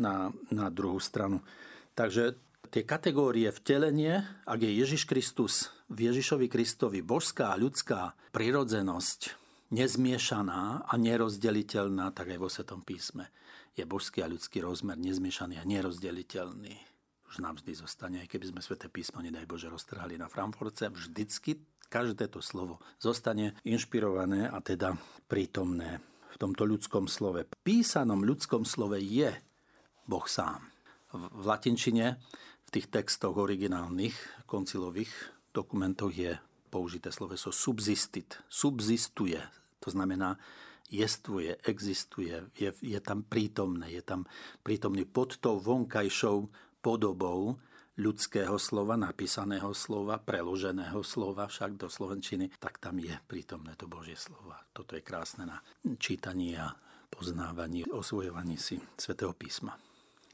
na, 0.02 0.34
na 0.50 0.66
druhú 0.68 0.98
stranu. 0.98 1.46
Takže 1.94 2.34
tie 2.74 2.82
kategórie 2.82 3.50
vtelenie, 3.54 4.26
ak 4.46 4.58
je 4.62 4.70
Ježiš 4.70 5.06
Kristus 5.06 5.70
v 5.90 6.10
Ježišovi 6.10 6.46
Kristovi 6.50 7.02
božská 7.02 7.54
a 7.54 7.60
ľudská 7.60 8.18
prirodzenosť, 8.34 9.38
nezmiešaná 9.70 10.90
a 10.90 10.94
nerozdeliteľná, 10.98 12.10
tak 12.10 12.34
aj 12.34 12.38
vo 12.42 12.50
Svetom 12.50 12.82
písme 12.82 13.30
je 13.78 13.86
božský 13.86 14.26
a 14.26 14.30
ľudský 14.30 14.60
rozmer 14.66 14.98
nezmiešaný 14.98 15.62
a 15.62 15.64
nerozdeliteľný. 15.64 16.89
Už 17.30 17.38
nám 17.38 17.62
vždy 17.62 17.78
zostane, 17.78 18.18
aj 18.26 18.28
keby 18.34 18.50
sme 18.50 18.60
Sveté 18.60 18.90
písmo, 18.90 19.22
nedaj 19.22 19.46
Bože, 19.46 19.70
roztrhali 19.70 20.18
na 20.18 20.26
Frankfurtce, 20.26 20.90
vždycky 20.90 21.62
každé 21.87 22.26
to 22.26 22.42
slovo 22.42 22.82
zostane 22.99 23.54
inšpirované 23.62 24.50
a 24.50 24.58
teda 24.58 24.99
prítomné 25.30 26.02
v 26.34 26.37
tomto 26.42 26.66
ľudskom 26.66 27.06
slove. 27.06 27.46
Písanom 27.62 28.26
ľudskom 28.26 28.66
slove 28.66 28.99
je 28.99 29.30
Boh 30.10 30.26
sám 30.26 30.58
v 31.14 31.42
latinčine, 31.46 32.18
v 32.66 32.68
tých 32.70 32.90
textoch 32.90 33.34
originálnych 33.34 34.14
koncilových 34.46 35.10
dokumentoch 35.54 36.14
je 36.14 36.38
použité 36.70 37.10
sloveso 37.10 37.50
subsistit. 37.50 38.38
Subzistuje. 38.46 39.42
To 39.82 39.90
znamená, 39.90 40.38
jestvuje, 40.90 41.58
existuje, 41.66 42.42
je, 42.54 42.70
je 42.78 43.00
tam 43.02 43.22
prítomné, 43.26 43.90
je 43.90 44.02
tam 44.02 44.26
prítomný 44.62 45.06
pod 45.06 45.38
tou 45.42 45.58
vonkajšou 45.58 46.50
podobou 46.80 47.60
ľudského 48.00 48.56
slova, 48.56 48.96
napísaného 48.96 49.76
slova, 49.76 50.16
preloženého 50.16 51.04
slova 51.04 51.44
však 51.44 51.76
do 51.76 51.92
slovenčiny, 51.92 52.49
tak 52.56 52.80
tam 52.80 52.96
je 52.96 53.12
prítomné 53.28 53.76
to 53.76 53.84
Božie 53.84 54.16
slova. 54.16 54.56
Toto 54.72 54.96
je 54.96 55.04
krásne 55.04 55.44
na 55.44 55.60
čítanie 56.00 56.56
a 56.56 56.72
poznávanie, 57.12 57.84
osvojovanie 57.92 58.56
si 58.56 58.80
svätého 58.96 59.37
písma. 59.37 59.76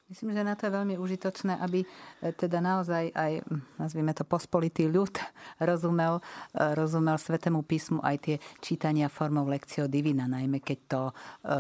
Myslím, 0.07 0.39
že 0.39 0.47
na 0.47 0.55
to 0.55 0.71
je 0.71 0.77
veľmi 0.79 0.95
užitočné, 1.03 1.59
aby 1.59 1.83
e, 1.83 1.87
teda 2.31 2.63
naozaj 2.63 3.11
aj, 3.11 3.43
nazvime 3.75 4.15
to, 4.15 4.23
pospolitý 4.23 4.87
ľud 4.87 5.11
rozumel, 5.69 6.23
e, 6.55 6.63
rozumel 6.79 7.19
Svetému 7.19 7.67
písmu 7.67 7.99
aj 8.07 8.17
tie 8.23 8.37
čítania 8.63 9.11
formou 9.11 9.43
lekcio 9.51 9.91
divina, 9.91 10.31
najmä 10.31 10.63
keď 10.63 10.79
to, 10.87 11.03
e, 11.11 11.53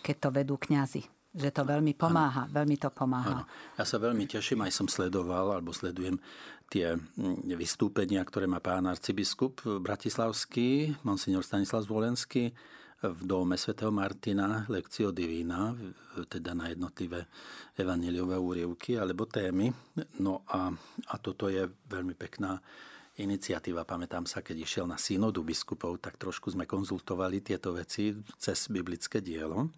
keď 0.00 0.16
to 0.16 0.28
vedú 0.32 0.56
kňazi 0.56 1.19
že 1.30 1.50
to 1.54 1.62
veľmi 1.62 1.94
pomáha, 1.94 2.50
ano. 2.50 2.54
veľmi 2.54 2.76
to 2.78 2.90
pomáha. 2.90 3.46
Ano. 3.46 3.76
Ja 3.78 3.84
sa 3.86 4.02
veľmi 4.02 4.26
teším, 4.26 4.66
aj 4.66 4.72
som 4.74 4.86
sledoval, 4.90 5.54
alebo 5.54 5.70
sledujem 5.70 6.18
tie 6.70 6.94
vystúpenia, 7.54 8.22
ktoré 8.22 8.46
má 8.46 8.62
pán 8.62 8.86
arcibiskup 8.86 9.62
Bratislavský, 9.82 10.94
monsignor 11.02 11.42
Stanislav 11.42 11.86
Zvolenský, 11.86 12.54
v 13.00 13.20
dome 13.24 13.56
svätého 13.56 13.88
Martina 13.88 14.68
Lekcio 14.68 15.08
Divina, 15.08 15.72
teda 16.28 16.52
na 16.52 16.68
jednotlivé 16.68 17.24
evaneliové 17.72 18.36
úrievky 18.36 19.00
alebo 19.00 19.24
témy. 19.24 19.72
No 20.20 20.44
a, 20.52 20.68
a 21.08 21.14
toto 21.16 21.48
je 21.48 21.64
veľmi 21.64 22.12
pekná 22.12 22.60
iniciatíva. 23.16 23.88
Pamätám 23.88 24.28
sa, 24.28 24.44
keď 24.44 24.68
išiel 24.68 24.84
na 24.84 25.00
synodu 25.00 25.40
biskupov, 25.40 25.96
tak 25.96 26.20
trošku 26.20 26.52
sme 26.52 26.68
konzultovali 26.68 27.40
tieto 27.40 27.72
veci 27.72 28.12
cez 28.36 28.68
biblické 28.68 29.24
dielo. 29.24 29.72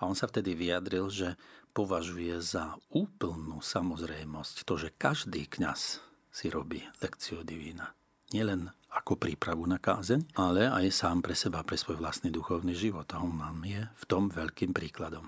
A 0.00 0.08
on 0.08 0.16
sa 0.16 0.26
vtedy 0.26 0.56
vyjadril, 0.56 1.12
že 1.12 1.36
považuje 1.76 2.40
za 2.40 2.74
úplnú 2.90 3.60
samozrejmosť 3.60 4.64
to, 4.64 4.74
že 4.80 4.88
každý 4.96 5.46
kňaz 5.46 6.00
si 6.32 6.46
robí 6.48 6.80
lekciu 7.04 7.44
divína. 7.44 7.92
Nielen 8.32 8.72
ako 8.90 9.14
prípravu 9.14 9.66
na 9.70 9.78
kázeň, 9.78 10.34
ale 10.34 10.66
aj 10.66 10.90
sám 10.90 11.22
pre 11.22 11.38
seba, 11.38 11.62
pre 11.62 11.78
svoj 11.78 11.98
vlastný 12.02 12.34
duchovný 12.34 12.74
život. 12.74 13.06
A 13.14 13.22
on 13.22 13.38
nám 13.38 13.62
je 13.62 13.82
v 13.86 14.04
tom 14.10 14.26
veľkým 14.26 14.74
príkladom. 14.74 15.26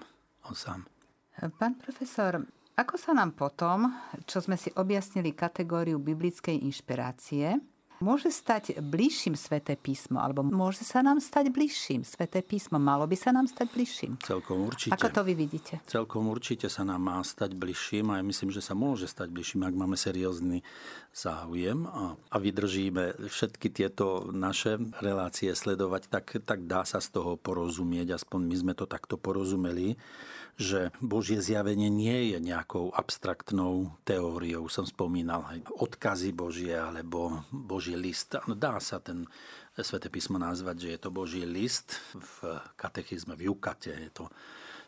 On 0.51 0.55
sám. 0.55 0.87
Pán 1.59 1.79
profesor, 1.79 2.43
ako 2.75 2.95
sa 2.99 3.15
nám 3.15 3.37
potom, 3.39 3.93
čo 4.27 4.43
sme 4.43 4.59
si 4.59 4.73
objasnili 4.75 5.37
kategóriu 5.37 6.01
biblickej 6.03 6.65
inšpirácie, 6.67 7.61
môže 8.03 8.29
stať 8.29 8.83
bližším 8.83 9.39
sveté 9.39 9.79
písmo, 9.79 10.19
alebo 10.19 10.43
môže 10.43 10.83
sa 10.83 11.01
nám 11.01 11.23
stať 11.23 11.49
bližším 11.55 12.03
sveté 12.03 12.43
písmo? 12.43 12.77
Malo 12.83 13.07
by 13.07 13.17
sa 13.17 13.31
nám 13.31 13.47
stať 13.47 13.71
bližším? 13.71 14.19
Celkom 14.21 14.67
určite. 14.67 14.93
Ako 14.93 15.09
to 15.09 15.23
vy 15.23 15.39
vidíte? 15.39 15.79
Celkom 15.87 16.29
určite 16.29 16.67
sa 16.67 16.83
nám 16.83 17.01
má 17.01 17.19
stať 17.23 17.55
bližším 17.55 18.13
a 18.13 18.19
ja 18.19 18.25
myslím, 18.27 18.51
že 18.51 18.61
sa 18.61 18.75
môže 18.75 19.07
stať 19.07 19.31
bližším, 19.31 19.65
ak 19.65 19.79
máme 19.79 19.97
seriózny 19.97 20.67
záujem 21.15 21.87
a, 21.87 22.19
a 22.19 22.37
vydržíme 22.37 23.31
všetky 23.31 23.71
tieto 23.71 24.29
naše 24.35 24.83
relácie 24.99 25.55
sledovať, 25.55 26.03
tak, 26.11 26.27
tak 26.43 26.67
dá 26.67 26.83
sa 26.83 26.99
z 26.99 27.15
toho 27.15 27.39
porozumieť, 27.39 28.19
aspoň 28.19 28.41
my 28.43 28.57
sme 28.59 28.73
to 28.75 28.85
takto 28.91 29.15
porozumeli 29.15 29.95
že 30.61 30.93
Božie 31.01 31.41
zjavenie 31.41 31.89
nie 31.89 32.33
je 32.33 32.39
nejakou 32.39 32.93
abstraktnou 32.93 33.97
teóriou. 34.05 34.69
Som 34.69 34.85
spomínal 34.85 35.49
aj 35.49 35.59
odkazy 35.81 36.37
Božie 36.37 36.77
alebo 36.77 37.41
Boží 37.49 37.92
list. 37.97 38.37
No, 38.49 38.55
dá 38.55 38.81
sa 38.81 38.99
ten 38.99 39.29
Svete 39.73 40.13
písmo 40.13 40.37
nazvať, 40.37 40.77
že 40.85 40.89
je 40.97 41.01
to 41.01 41.11
Boží 41.11 41.43
list. 41.49 41.97
V 42.13 42.61
katechizme, 42.77 43.33
v 43.33 43.49
Jukate 43.49 43.97
je 43.97 44.11
to, 44.13 44.25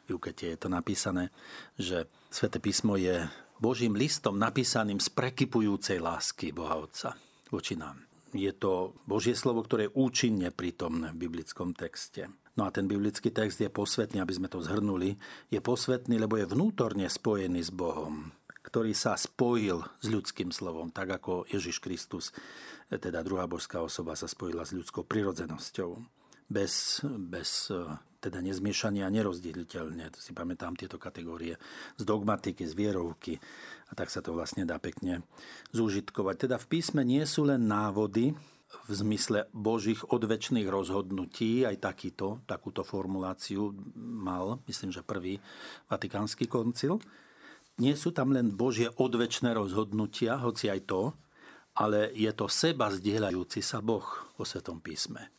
v 0.04 0.16
Jukate 0.16 0.52
je 0.52 0.58
to 0.60 0.68
napísané, 0.68 1.32
že 1.80 2.04
Svete 2.28 2.60
písmo 2.60 3.00
je 3.00 3.24
Božím 3.56 3.96
listom 3.96 4.36
napísaným 4.36 5.00
z 5.00 5.08
prekypujúcej 5.08 6.02
lásky 6.02 6.52
Boha 6.52 6.76
Otca 6.76 7.16
voči 7.54 7.78
nám. 7.78 8.02
Je 8.34 8.50
to 8.50 8.98
Božie 9.06 9.38
slovo, 9.38 9.62
ktoré 9.62 9.86
je 9.86 9.94
účinne 9.94 10.50
prítomné 10.50 11.14
v 11.14 11.30
biblickom 11.30 11.70
texte. 11.70 12.26
No 12.58 12.66
a 12.66 12.74
ten 12.74 12.90
biblický 12.90 13.30
text 13.30 13.62
je 13.62 13.70
posvetný, 13.70 14.18
aby 14.18 14.34
sme 14.34 14.50
to 14.50 14.58
zhrnuli. 14.58 15.14
Je 15.54 15.62
posvetný, 15.62 16.18
lebo 16.18 16.34
je 16.34 16.50
vnútorne 16.50 17.06
spojený 17.06 17.62
s 17.62 17.70
Bohom, 17.70 18.34
ktorý 18.74 18.90
sa 18.90 19.14
spojil 19.14 19.86
s 20.02 20.10
ľudským 20.10 20.50
slovom, 20.50 20.90
tak 20.90 21.06
ako 21.06 21.46
Ježiš 21.46 21.78
Kristus, 21.78 22.34
teda 22.90 23.22
druhá 23.22 23.46
božská 23.46 23.78
osoba, 23.78 24.18
sa 24.18 24.26
spojila 24.26 24.66
s 24.66 24.74
ľudskou 24.74 25.06
prirodzenosťou. 25.06 25.94
Bez, 26.50 27.06
bez 27.06 27.70
teda 28.18 28.42
nezmiešania 28.42 29.06
nerozdieliteľne. 29.14 30.10
To 30.10 30.18
si 30.18 30.34
pamätám 30.34 30.74
tieto 30.74 30.98
kategórie 30.98 31.54
z 31.94 32.02
dogmatiky, 32.02 32.66
z 32.66 32.74
vierovky. 32.74 33.38
A 33.88 33.94
tak 33.94 34.10
sa 34.10 34.18
to 34.18 34.34
vlastne 34.34 34.66
dá 34.66 34.82
pekne 34.82 35.22
zúžitkovať. 35.70 36.50
Teda 36.50 36.58
v 36.58 36.66
písme 36.66 37.06
nie 37.06 37.22
sú 37.30 37.46
len 37.46 37.70
návody, 37.70 38.34
v 38.90 38.90
zmysle 38.90 39.46
Božích 39.54 40.02
odvečných 40.02 40.66
rozhodnutí, 40.66 41.62
aj 41.62 41.78
takýto, 41.78 42.42
takúto 42.42 42.82
formuláciu 42.82 43.70
mal, 43.94 44.58
myslím, 44.66 44.90
že 44.90 45.06
prvý 45.06 45.38
Vatikánsky 45.86 46.50
koncil. 46.50 46.98
Nie 47.74 47.98
sú 47.98 48.14
tam 48.14 48.30
len 48.30 48.54
Božie 48.54 48.86
odvečné 48.86 49.50
rozhodnutia, 49.50 50.38
hoci 50.38 50.70
aj 50.70 50.80
to, 50.86 51.10
ale 51.74 52.14
je 52.14 52.30
to 52.30 52.46
seba 52.46 52.86
zdieľajúci 52.86 53.58
sa 53.58 53.82
Boh 53.82 54.06
vo 54.38 54.46
Svetom 54.46 54.78
písme. 54.78 55.34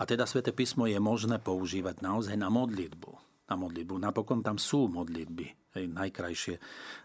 A 0.00 0.08
teda 0.08 0.24
Sveté 0.24 0.56
písmo 0.56 0.88
je 0.88 0.96
možné 0.96 1.36
používať 1.38 2.00
naozaj 2.00 2.40
na 2.40 2.48
modlitbu. 2.48 3.10
Na 3.52 3.60
modlitbu. 3.60 4.00
Napokon 4.00 4.40
tam 4.40 4.56
sú 4.56 4.88
modlitby, 4.88 5.76
hej, 5.76 5.84
najkrajšie 5.92 6.56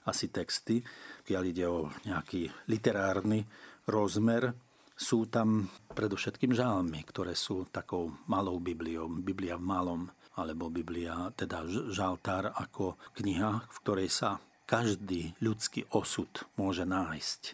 asi 0.07 0.31
texty, 0.31 0.79
keď 1.27 1.43
ide 1.43 1.65
o 1.67 1.91
nejaký 2.07 2.47
literárny 2.71 3.43
rozmer, 3.83 4.55
sú 4.95 5.27
tam 5.27 5.67
predovšetkým 5.91 6.55
žálmy, 6.55 7.03
ktoré 7.07 7.35
sú 7.35 7.67
takou 7.67 8.15
malou 8.27 8.59
Bibliou, 8.59 9.11
Biblia 9.11 9.59
v 9.59 9.63
malom, 9.63 10.01
alebo 10.39 10.71
Biblia, 10.71 11.31
teda 11.35 11.67
žaltár 11.91 12.55
ako 12.55 12.95
kniha, 13.15 13.63
v 13.63 13.77
ktorej 13.83 14.07
sa 14.11 14.39
každý 14.69 15.33
ľudský 15.41 15.89
osud 15.97 16.29
môže 16.53 16.85
nájsť 16.85 17.41
e, 17.49 17.51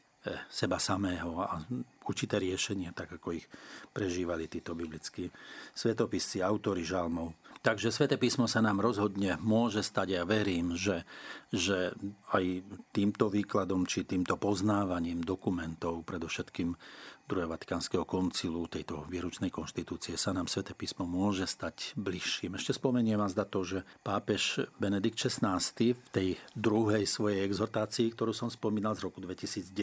seba 0.52 0.84
samého 0.84 1.40
a 1.40 1.64
určité 2.04 2.44
riešenie, 2.44 2.92
tak 2.92 3.16
ako 3.16 3.40
ich 3.40 3.48
prežívali 3.96 4.52
títo 4.52 4.76
biblickí 4.76 5.32
svetopisci, 5.72 6.44
autory 6.44 6.84
žalmov. 6.84 7.32
Takže 7.64 7.90
Svete 7.90 8.22
písmo 8.22 8.46
sa 8.46 8.62
nám 8.62 8.78
rozhodne 8.78 9.42
môže 9.42 9.82
stať 9.82 10.14
a 10.14 10.16
ja 10.22 10.24
verím, 10.28 10.78
že, 10.78 11.02
že 11.50 11.98
aj 12.30 12.62
týmto 12.94 13.26
výkladom 13.32 13.90
či 13.90 14.06
týmto 14.06 14.38
poznávaním 14.38 15.26
dokumentov, 15.26 16.06
predovšetkým 16.06 16.78
druhého 17.26 17.50
Vatikánskeho 17.50 18.06
koncilu, 18.06 18.70
tejto 18.70 19.02
výručnej 19.10 19.50
konštitúcie, 19.50 20.14
sa 20.14 20.30
nám 20.30 20.46
Svete 20.46 20.78
písmo 20.78 21.10
môže 21.10 21.50
stať 21.50 21.98
bližším. 21.98 22.54
Ešte 22.58 22.78
spomeniem 22.78 23.18
vás 23.18 23.34
za 23.34 23.50
to, 23.50 23.66
že 23.66 23.82
pápež 24.06 24.70
Benedikt 24.78 25.18
XVI 25.18 25.58
v 25.98 26.10
tej 26.14 26.30
druhej 26.54 27.10
svojej 27.10 27.42
exhortácii, 27.50 28.14
ktorú 28.14 28.30
som 28.30 28.54
spomínal 28.54 28.94
z 28.94 29.10
roku 29.10 29.18
2010, 29.26 29.74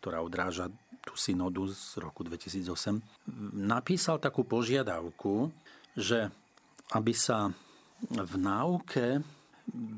ktorá 0.00 0.24
odráža 0.24 0.72
tú 1.04 1.12
synodu 1.18 1.68
z 1.68 2.00
roku 2.00 2.24
2008, 2.24 3.04
napísal 3.52 4.16
takú 4.22 4.46
požiadavku, 4.46 5.50
že 5.98 6.30
aby 6.94 7.12
sa 7.12 7.52
v 8.06 8.34
náuke 8.38 9.20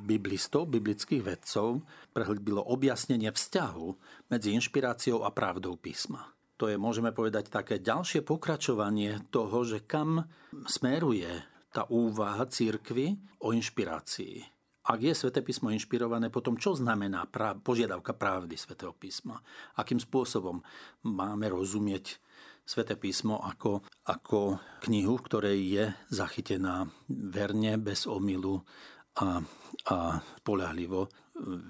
biblistov, 0.05 0.69
biblických 0.69 1.25
vedcov 1.25 1.81
prehlbilo 2.13 2.61
objasnenie 2.61 3.33
vzťahu 3.33 3.87
medzi 4.29 4.53
inšpiráciou 4.53 5.25
a 5.25 5.33
pravdou 5.33 5.77
písma. 5.81 6.35
To 6.59 6.71
je, 6.71 6.79
môžeme 6.79 7.11
povedať, 7.11 7.51
také 7.51 7.83
ďalšie 7.83 8.23
pokračovanie 8.23 9.27
toho, 9.35 9.67
že 9.67 9.83
kam 9.83 10.23
smeruje 10.71 11.43
tá 11.75 11.91
úvaha 11.91 12.47
církvy 12.47 13.19
o 13.43 13.51
inšpirácii. 13.51 14.55
Ak 14.85 15.01
je 15.01 15.17
Sveté 15.17 15.41
písmo 15.41 15.73
inšpirované, 15.73 16.29
potom 16.29 16.61
čo 16.61 16.77
znamená 16.77 17.25
práv, 17.27 17.65
požiadavka 17.65 18.13
pravdy 18.13 18.55
Svetého 18.55 18.93
písma? 18.93 19.41
Akým 19.81 19.97
spôsobom 19.97 20.61
máme 21.09 21.49
rozumieť 21.51 22.21
Sveté 22.63 22.95
písmo 22.95 23.41
ako, 23.41 23.83
ako 24.07 24.61
knihu, 24.85 25.17
v 25.19 25.27
ktorej 25.27 25.59
je 25.59 25.85
zachytená 26.13 26.85
verne, 27.09 27.81
bez 27.81 28.05
omylu 28.05 28.61
a, 29.19 29.41
a 29.89 29.97
polahlivo 30.45 31.09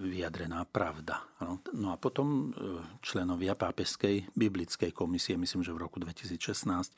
vyjadrená 0.00 0.68
pravda. 0.68 1.24
No 1.72 1.88
a 1.92 1.96
potom 1.96 2.52
e, 2.52 2.60
členovia 3.00 3.56
pápežskej 3.56 4.36
biblickej 4.36 4.92
komisie, 4.92 5.40
myslím, 5.40 5.64
že 5.64 5.72
v 5.72 5.82
roku 5.82 5.96
2016, 5.96 6.92
e, 6.92 6.96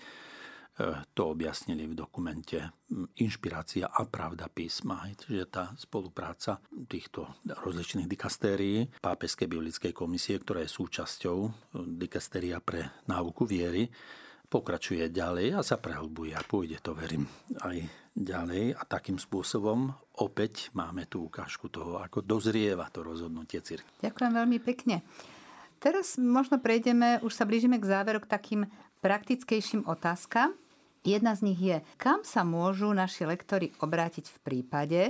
to 1.14 1.22
objasnili 1.30 1.86
v 1.86 1.94
dokumente 1.94 2.58
Inšpirácia 3.22 3.86
a 3.86 4.02
pravda 4.06 4.50
písma. 4.50 5.06
Čiže 5.14 5.44
tá 5.46 5.64
spolupráca 5.78 6.58
týchto 6.90 7.38
rozličných 7.46 8.10
dikastérií 8.10 8.90
Pápežskej 8.98 9.46
biblickej 9.46 9.92
komisie, 9.94 10.42
ktorá 10.42 10.66
je 10.66 10.74
súčasťou 10.74 11.38
e, 11.46 11.50
dikastéria 11.86 12.58
pre 12.58 12.90
náuku 13.06 13.46
viery, 13.46 13.86
pokračuje 14.46 15.06
ďalej 15.10 15.58
a 15.58 15.60
sa 15.60 15.76
prehlbuje 15.76 16.32
a 16.32 16.42
pôjde 16.46 16.78
to, 16.80 16.94
verím, 16.94 17.26
aj 17.60 17.82
ďalej. 18.16 18.78
A 18.78 18.82
takým 18.86 19.20
spôsobom 19.20 19.92
opäť 20.22 20.72
máme 20.72 21.04
tú 21.10 21.28
ukážku 21.28 21.68
toho, 21.68 22.00
ako 22.00 22.24
dozrieva 22.24 22.88
to 22.88 23.04
rozhodnutie 23.04 23.60
cirkvi. 23.60 23.88
Ďakujem 24.00 24.32
veľmi 24.32 24.58
pekne. 24.62 25.04
Teraz 25.76 26.16
možno 26.16 26.56
prejdeme, 26.56 27.20
už 27.20 27.36
sa 27.36 27.44
blížime 27.44 27.76
k 27.76 27.84
záveru 27.84 28.24
k 28.24 28.32
takým 28.32 28.62
praktickejším 29.04 29.84
otázkam. 29.84 30.56
Jedna 31.04 31.36
z 31.36 31.40
nich 31.46 31.60
je, 31.60 31.78
kam 32.00 32.24
sa 32.26 32.42
môžu 32.42 32.90
naši 32.90 33.28
lektori 33.28 33.70
obrátiť 33.78 34.26
v 34.26 34.38
prípade, 34.42 35.02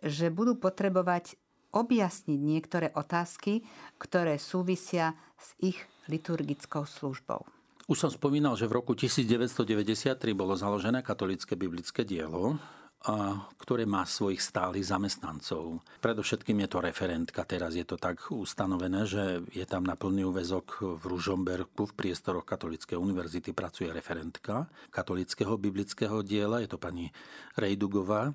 že 0.00 0.32
budú 0.32 0.56
potrebovať 0.56 1.36
objasniť 1.74 2.40
niektoré 2.40 2.88
otázky, 2.94 3.66
ktoré 3.98 4.38
súvisia 4.38 5.18
s 5.34 5.52
ich 5.58 5.76
liturgickou 6.06 6.86
službou. 6.86 7.42
Už 7.84 8.00
som 8.00 8.08
spomínal, 8.08 8.56
že 8.56 8.64
v 8.64 8.80
roku 8.80 8.96
1993 8.96 10.16
bolo 10.32 10.56
založené 10.56 11.04
katolické 11.04 11.52
biblické 11.52 12.00
dielo, 12.00 12.56
a, 13.04 13.44
ktoré 13.60 13.84
má 13.84 14.08
svojich 14.08 14.40
stálych 14.40 14.88
zamestnancov. 14.88 15.84
Predovšetkým 16.00 16.64
je 16.64 16.68
to 16.72 16.78
referentka, 16.80 17.44
teraz 17.44 17.76
je 17.76 17.84
to 17.84 18.00
tak 18.00 18.24
ustanovené, 18.32 19.04
že 19.04 19.44
je 19.52 19.68
tam 19.68 19.84
na 19.84 20.00
plný 20.00 20.24
úvezok 20.24 20.96
v 20.96 21.04
Ružomberku 21.04 21.84
v 21.84 21.92
priestoroch 21.92 22.48
Katolíckej 22.48 22.96
univerzity 22.96 23.52
pracuje 23.52 23.92
referentka 23.92 24.64
katolického 24.88 25.52
biblického 25.60 26.24
diela, 26.24 26.64
je 26.64 26.72
to 26.72 26.80
pani 26.80 27.12
Rejdugová 27.60 28.32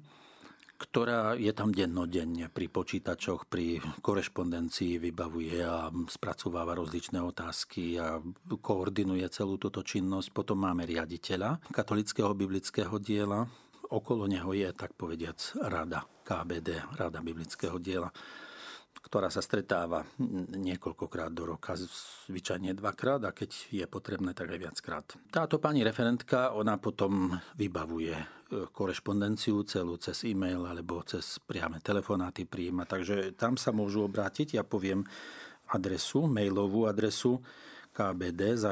ktorá 0.79 1.35
je 1.35 1.51
tam 1.51 1.75
dennodenne 1.75 2.47
pri 2.47 2.71
počítačoch, 2.71 3.51
pri 3.51 3.83
korešpondencii 3.99 4.95
vybavuje 5.11 5.59
a 5.59 5.91
spracováva 6.07 6.71
rozličné 6.79 7.19
otázky 7.19 7.99
a 7.99 8.23
koordinuje 8.63 9.27
celú 9.27 9.59
túto 9.59 9.83
činnosť. 9.83 10.31
Potom 10.31 10.63
máme 10.63 10.87
riaditeľa 10.87 11.59
katolického 11.75 12.31
biblického 12.31 12.95
diela, 12.95 13.43
okolo 13.91 14.23
neho 14.31 14.55
je, 14.55 14.71
tak 14.71 14.95
povediac, 14.95 15.35
rada 15.67 16.07
KBD, 16.23 16.95
rada 16.95 17.19
biblického 17.19 17.75
diela, 17.75 18.07
ktorá 18.99 19.31
sa 19.31 19.41
stretáva 19.41 20.05
niekoľkokrát 20.53 21.31
do 21.31 21.55
roka, 21.55 21.73
zvyčajne 22.27 22.75
dvakrát 22.75 23.23
a 23.25 23.31
keď 23.31 23.71
je 23.71 23.85
potrebné, 23.87 24.35
tak 24.35 24.51
aj 24.53 24.59
viackrát. 24.59 25.05
Táto 25.31 25.57
pani 25.57 25.81
referentka, 25.81 26.51
ona 26.53 26.77
potom 26.77 27.33
vybavuje 27.55 28.13
e, 28.13 28.25
korešpondenciu 28.69 29.63
celú 29.65 29.97
cez 29.97 30.27
e-mail 30.27 30.67
alebo 30.67 31.01
cez 31.07 31.39
priame 31.41 31.79
telefonáty 31.79 32.43
príjma, 32.45 32.85
takže 32.85 33.33
tam 33.39 33.55
sa 33.55 33.71
môžu 33.71 34.05
obrátiť. 34.05 34.59
Ja 34.59 34.67
poviem 34.67 35.07
adresu, 35.71 36.27
mailovú 36.27 36.85
adresu 36.85 37.39
kbd.kbd.sk. 37.93 38.67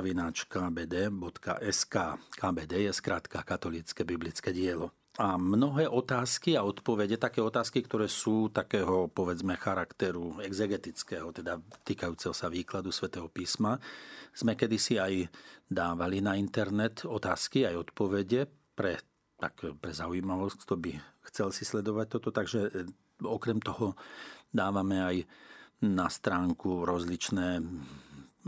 KBD 2.37 2.73
je 2.87 2.93
skrátka 2.93 3.43
katolické 3.43 4.05
biblické 4.05 4.53
dielo. 4.53 4.96
A 5.17 5.33
mnohé 5.33 5.89
otázky 5.89 6.53
a 6.53 6.61
odpovede, 6.61 7.17
také 7.17 7.41
otázky, 7.41 7.81
ktoré 7.81 8.05
sú 8.05 8.53
takého, 8.53 9.09
povedzme, 9.09 9.57
charakteru 9.57 10.37
exegetického, 10.45 11.33
teda 11.33 11.57
týkajúceho 11.81 12.37
sa 12.37 12.53
výkladu 12.53 12.93
svätého 12.93 13.25
písma, 13.25 13.81
sme 14.37 14.53
kedysi 14.53 15.01
aj 15.01 15.25
dávali 15.65 16.21
na 16.21 16.37
internet 16.37 17.01
otázky 17.01 17.65
aj 17.65 17.89
odpovede 17.89 18.45
pre, 18.77 19.01
tak, 19.41 19.57
pre 19.81 19.89
zaujímavosť, 19.89 20.57
kto 20.69 20.75
by 20.77 20.91
chcel 21.33 21.49
si 21.49 21.65
sledovať 21.65 22.07
toto. 22.13 22.29
Takže 22.29 22.59
e, 22.69 22.71
okrem 23.25 23.57
toho 23.57 23.97
dávame 24.53 25.01
aj 25.01 25.17
na 25.81 26.13
stránku 26.13 26.85
rozličné 26.85 27.57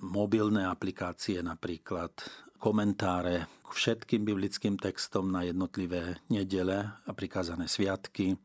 mobilné 0.06 0.70
aplikácie, 0.70 1.42
napríklad 1.42 2.14
komentáre 2.60 3.48
k 3.64 3.70
všetkým 3.72 4.28
biblickým 4.28 4.76
textom 4.76 5.32
na 5.32 5.48
jednotlivé 5.48 6.20
nedele 6.28 6.84
a 6.84 7.12
prikázané 7.16 7.72
sviatky. 7.72 8.36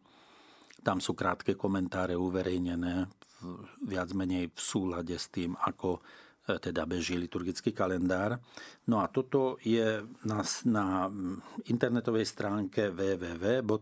Tam 0.86 1.02
sú 1.02 1.18
krátke 1.18 1.58
komentáre 1.58 2.14
uverejnené 2.14 3.10
viac 3.84 4.12
menej 4.16 4.48
v 4.54 4.60
súlade 4.60 5.18
s 5.18 5.28
tým, 5.28 5.56
ako 5.56 5.98
e, 5.98 6.00
teda 6.60 6.86
beží 6.88 7.16
liturgický 7.18 7.72
kalendár. 7.72 8.38
No 8.88 9.00
a 9.00 9.08
toto 9.08 9.58
je 9.60 10.00
na, 10.24 10.40
na 10.64 11.10
internetovej 11.68 12.24
stránke 12.24 12.88
www.kbd.sk. 12.92 13.74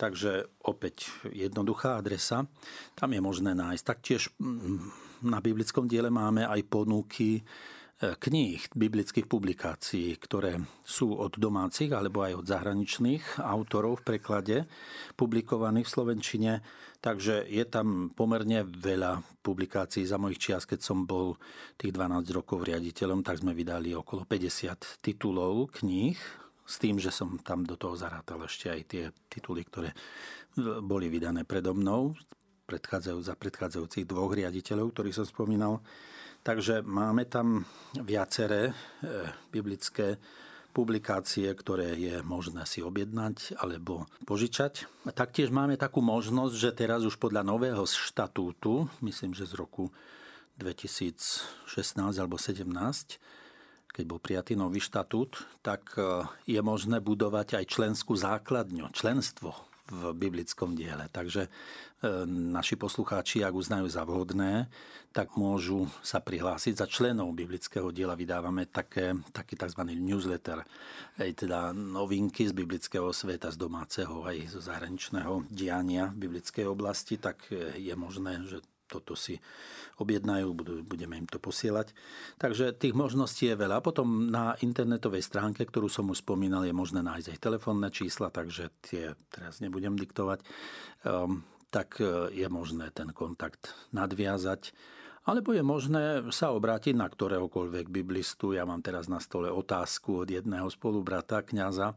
Takže 0.00 0.48
opäť 0.64 1.12
jednoduchá 1.28 2.00
adresa. 2.00 2.48
Tam 2.96 3.12
je 3.12 3.20
možné 3.20 3.52
nájsť. 3.52 3.84
Taktiež 3.84 4.32
na 5.20 5.44
biblickom 5.44 5.84
diele 5.84 6.08
máme 6.08 6.48
aj 6.48 6.64
ponuky 6.72 7.44
kníh, 8.00 8.64
biblických 8.72 9.28
publikácií, 9.28 10.16
ktoré 10.16 10.56
sú 10.80 11.20
od 11.20 11.36
domácich 11.36 11.92
alebo 11.92 12.24
aj 12.24 12.32
od 12.40 12.46
zahraničných 12.48 13.44
autorov 13.44 14.00
v 14.00 14.06
preklade, 14.16 14.56
publikovaných 15.20 15.84
v 15.84 15.94
Slovenčine. 15.94 16.52
Takže 17.04 17.44
je 17.44 17.64
tam 17.68 18.08
pomerne 18.12 18.64
veľa 18.64 19.20
publikácií 19.44 20.08
za 20.08 20.16
mojich 20.16 20.40
čias, 20.40 20.64
keď 20.64 20.80
som 20.80 21.04
bol 21.04 21.36
tých 21.76 21.92
12 21.92 22.24
rokov 22.32 22.64
riaditeľom, 22.64 23.20
tak 23.20 23.40
sme 23.40 23.52
vydali 23.52 23.92
okolo 23.92 24.24
50 24.24 25.04
titulov 25.04 25.68
kníh, 25.80 26.16
s 26.64 26.78
tým, 26.78 27.02
že 27.02 27.10
som 27.10 27.36
tam 27.42 27.66
do 27.66 27.74
toho 27.74 27.98
zarátal 27.98 28.40
ešte 28.46 28.70
aj 28.70 28.80
tie 28.86 29.04
tituly, 29.26 29.66
ktoré 29.66 29.90
boli 30.80 31.10
vydané 31.10 31.42
predo 31.42 31.74
mnou 31.74 32.14
predchádzajú, 32.70 33.18
za 33.26 33.34
predchádzajúcich 33.34 34.06
dvoch 34.06 34.30
riaditeľov, 34.30 34.94
ktorých 34.94 35.18
som 35.18 35.26
spomínal. 35.26 35.82
Takže 36.40 36.80
máme 36.80 37.28
tam 37.28 37.68
viaceré 38.00 38.72
e, 38.72 38.74
biblické 39.52 40.16
publikácie, 40.72 41.50
ktoré 41.52 41.98
je 41.98 42.22
možné 42.24 42.64
si 42.64 42.80
objednať 42.80 43.60
alebo 43.60 44.08
požičať. 44.24 44.88
A 45.04 45.12
taktiež 45.12 45.52
máme 45.52 45.76
takú 45.76 46.00
možnosť, 46.00 46.54
že 46.56 46.70
teraz 46.72 47.04
už 47.04 47.20
podľa 47.20 47.44
nového 47.44 47.84
štatútu, 47.84 48.88
myslím, 49.04 49.36
že 49.36 49.50
z 49.50 49.58
roku 49.58 49.92
2016 50.56 51.44
alebo 52.16 52.40
17, 52.40 52.64
keď 53.90 54.04
bol 54.06 54.22
prijatý 54.22 54.54
nový 54.56 54.80
štatút, 54.80 55.44
tak 55.60 55.92
e, 56.00 56.24
je 56.48 56.60
možné 56.64 57.04
budovať 57.04 57.60
aj 57.60 57.64
členskú 57.68 58.16
základňu, 58.16 58.88
členstvo 58.96 59.69
v 59.90 60.14
biblickom 60.14 60.78
diele. 60.78 61.10
Takže 61.10 61.46
e, 61.46 61.50
naši 62.30 62.78
poslucháči, 62.78 63.42
ak 63.42 63.52
uznajú 63.52 63.86
za 63.90 64.06
vhodné, 64.06 64.70
tak 65.10 65.34
môžu 65.34 65.90
sa 66.06 66.22
prihlásiť. 66.22 66.78
Za 66.78 66.86
členov 66.86 67.34
biblického 67.34 67.90
diela 67.90 68.14
vydávame 68.14 68.70
také, 68.70 69.18
taký 69.34 69.58
tzv. 69.58 69.82
newsletter, 69.98 70.62
aj 71.18 71.30
teda 71.34 71.74
novinky 71.74 72.46
z 72.46 72.54
biblického 72.54 73.10
sveta, 73.10 73.50
z 73.50 73.58
domáceho 73.58 74.22
aj 74.22 74.54
zo 74.54 74.62
zahraničného 74.62 75.50
diania 75.50 76.14
v 76.14 76.30
biblickej 76.30 76.64
oblasti, 76.70 77.18
tak 77.18 77.50
e, 77.50 77.74
je 77.82 77.94
možné, 77.98 78.46
že 78.46 78.62
toto 78.90 79.14
si 79.14 79.38
objednajú, 80.02 80.50
budeme 80.82 81.14
im 81.22 81.28
to 81.30 81.38
posielať. 81.38 81.94
Takže 82.42 82.74
tých 82.74 82.98
možností 82.98 83.46
je 83.46 83.54
veľa. 83.54 83.78
Potom 83.78 84.26
na 84.26 84.58
internetovej 84.58 85.22
stránke, 85.22 85.62
ktorú 85.62 85.86
som 85.86 86.10
už 86.10 86.26
spomínal, 86.26 86.66
je 86.66 86.74
možné 86.74 87.06
nájsť 87.06 87.38
aj 87.38 87.38
telefónne 87.38 87.88
čísla, 87.94 88.34
takže 88.34 88.74
tie 88.82 89.14
teraz 89.30 89.62
nebudem 89.62 89.94
diktovať. 89.94 90.42
Um, 91.06 91.46
tak 91.70 92.02
e, 92.02 92.34
je 92.34 92.48
možné 92.50 92.90
ten 92.90 93.14
kontakt 93.14 93.78
nadviazať. 93.94 94.74
Alebo 95.24 95.54
je 95.54 95.62
možné 95.62 96.26
sa 96.34 96.50
obrátiť 96.50 96.98
na 96.98 97.06
ktoréhokoľvek 97.06 97.86
biblistu. 97.86 98.56
Ja 98.56 98.66
mám 98.66 98.82
teraz 98.82 99.06
na 99.06 99.22
stole 99.22 99.46
otázku 99.52 100.26
od 100.26 100.28
jedného 100.28 100.66
spolubrata, 100.66 101.46
kňaza, 101.46 101.94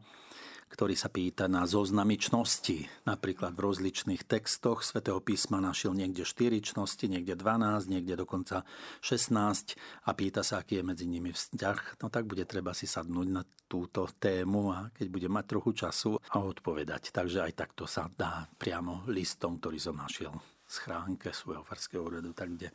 ktorý 0.74 0.98
sa 0.98 1.06
pýta 1.06 1.46
na 1.46 1.70
zoznamy 1.70 2.18
čnosti. 2.18 2.90
Napríklad 3.06 3.54
v 3.54 3.62
rozličných 3.70 4.26
textoch 4.26 4.82
svätého 4.82 5.22
písma 5.22 5.62
našiel 5.62 5.94
niekde 5.94 6.26
4 6.26 6.58
čnosti, 6.58 7.06
niekde 7.06 7.38
12, 7.38 7.86
niekde 7.86 8.18
dokonca 8.18 8.66
16 8.98 9.78
a 10.02 10.10
pýta 10.18 10.42
sa, 10.42 10.58
aký 10.58 10.82
je 10.82 10.84
medzi 10.90 11.06
nimi 11.06 11.30
vzťah. 11.30 12.02
No 12.02 12.10
tak 12.10 12.26
bude 12.26 12.42
treba 12.42 12.74
si 12.74 12.90
sadnúť 12.90 13.28
na 13.30 13.46
túto 13.70 14.10
tému 14.18 14.74
a 14.74 14.90
keď 14.90 15.06
bude 15.14 15.28
mať 15.30 15.44
trochu 15.46 15.70
času 15.86 16.18
a 16.18 16.42
odpovedať. 16.42 17.14
Takže 17.14 17.46
aj 17.46 17.52
takto 17.54 17.86
sa 17.86 18.10
dá 18.10 18.50
priamo 18.58 19.06
listom, 19.06 19.62
ktorý 19.62 19.78
som 19.78 19.94
našiel 19.94 20.34
schránke 20.66 21.30
svojho 21.30 21.62
farského 21.62 22.02
úradu, 22.02 22.34
tak 22.34 22.50
kde, 22.58 22.68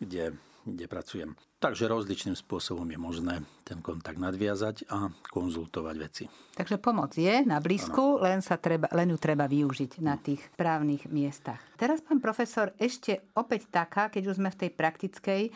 kde 0.00 0.24
kde 0.64 0.88
pracujem. 0.88 1.36
Takže 1.60 1.88
rozličným 1.88 2.36
spôsobom 2.36 2.84
je 2.84 3.00
možné 3.00 3.34
ten 3.64 3.80
kontakt 3.80 4.20
nadviazať 4.20 4.84
a 4.92 5.08
konzultovať 5.32 5.96
veci. 5.96 6.24
Takže 6.60 6.76
pomoc 6.76 7.16
je 7.16 7.40
na 7.44 7.56
blízku, 7.56 8.20
len, 8.20 8.44
sa 8.44 8.60
treba, 8.60 8.84
len 8.92 9.08
ju 9.12 9.16
treba 9.16 9.48
využiť 9.48 10.04
na 10.04 10.20
tých 10.20 10.44
právnych 10.60 11.08
miestach. 11.08 11.56
Teraz, 11.80 12.04
pán 12.04 12.20
profesor, 12.20 12.76
ešte 12.76 13.32
opäť 13.32 13.72
taká, 13.72 14.12
keď 14.12 14.22
už 14.28 14.36
sme 14.36 14.52
v 14.52 14.60
tej 14.60 14.70
praktickej, 14.76 15.42
e, 15.48 15.50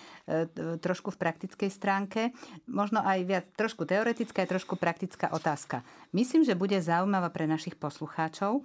trošku 0.80 1.12
v 1.12 1.20
praktickej 1.20 1.70
stránke, 1.72 2.32
možno 2.64 3.04
aj 3.04 3.18
viac 3.28 3.44
trošku 3.52 3.84
teoretická, 3.84 4.48
aj 4.48 4.56
trošku 4.56 4.80
praktická 4.80 5.28
otázka. 5.36 5.84
Myslím, 6.16 6.40
že 6.40 6.56
bude 6.56 6.80
zaujímavá 6.80 7.28
pre 7.28 7.44
našich 7.44 7.76
poslucháčov. 7.76 8.60
E, 8.60 8.62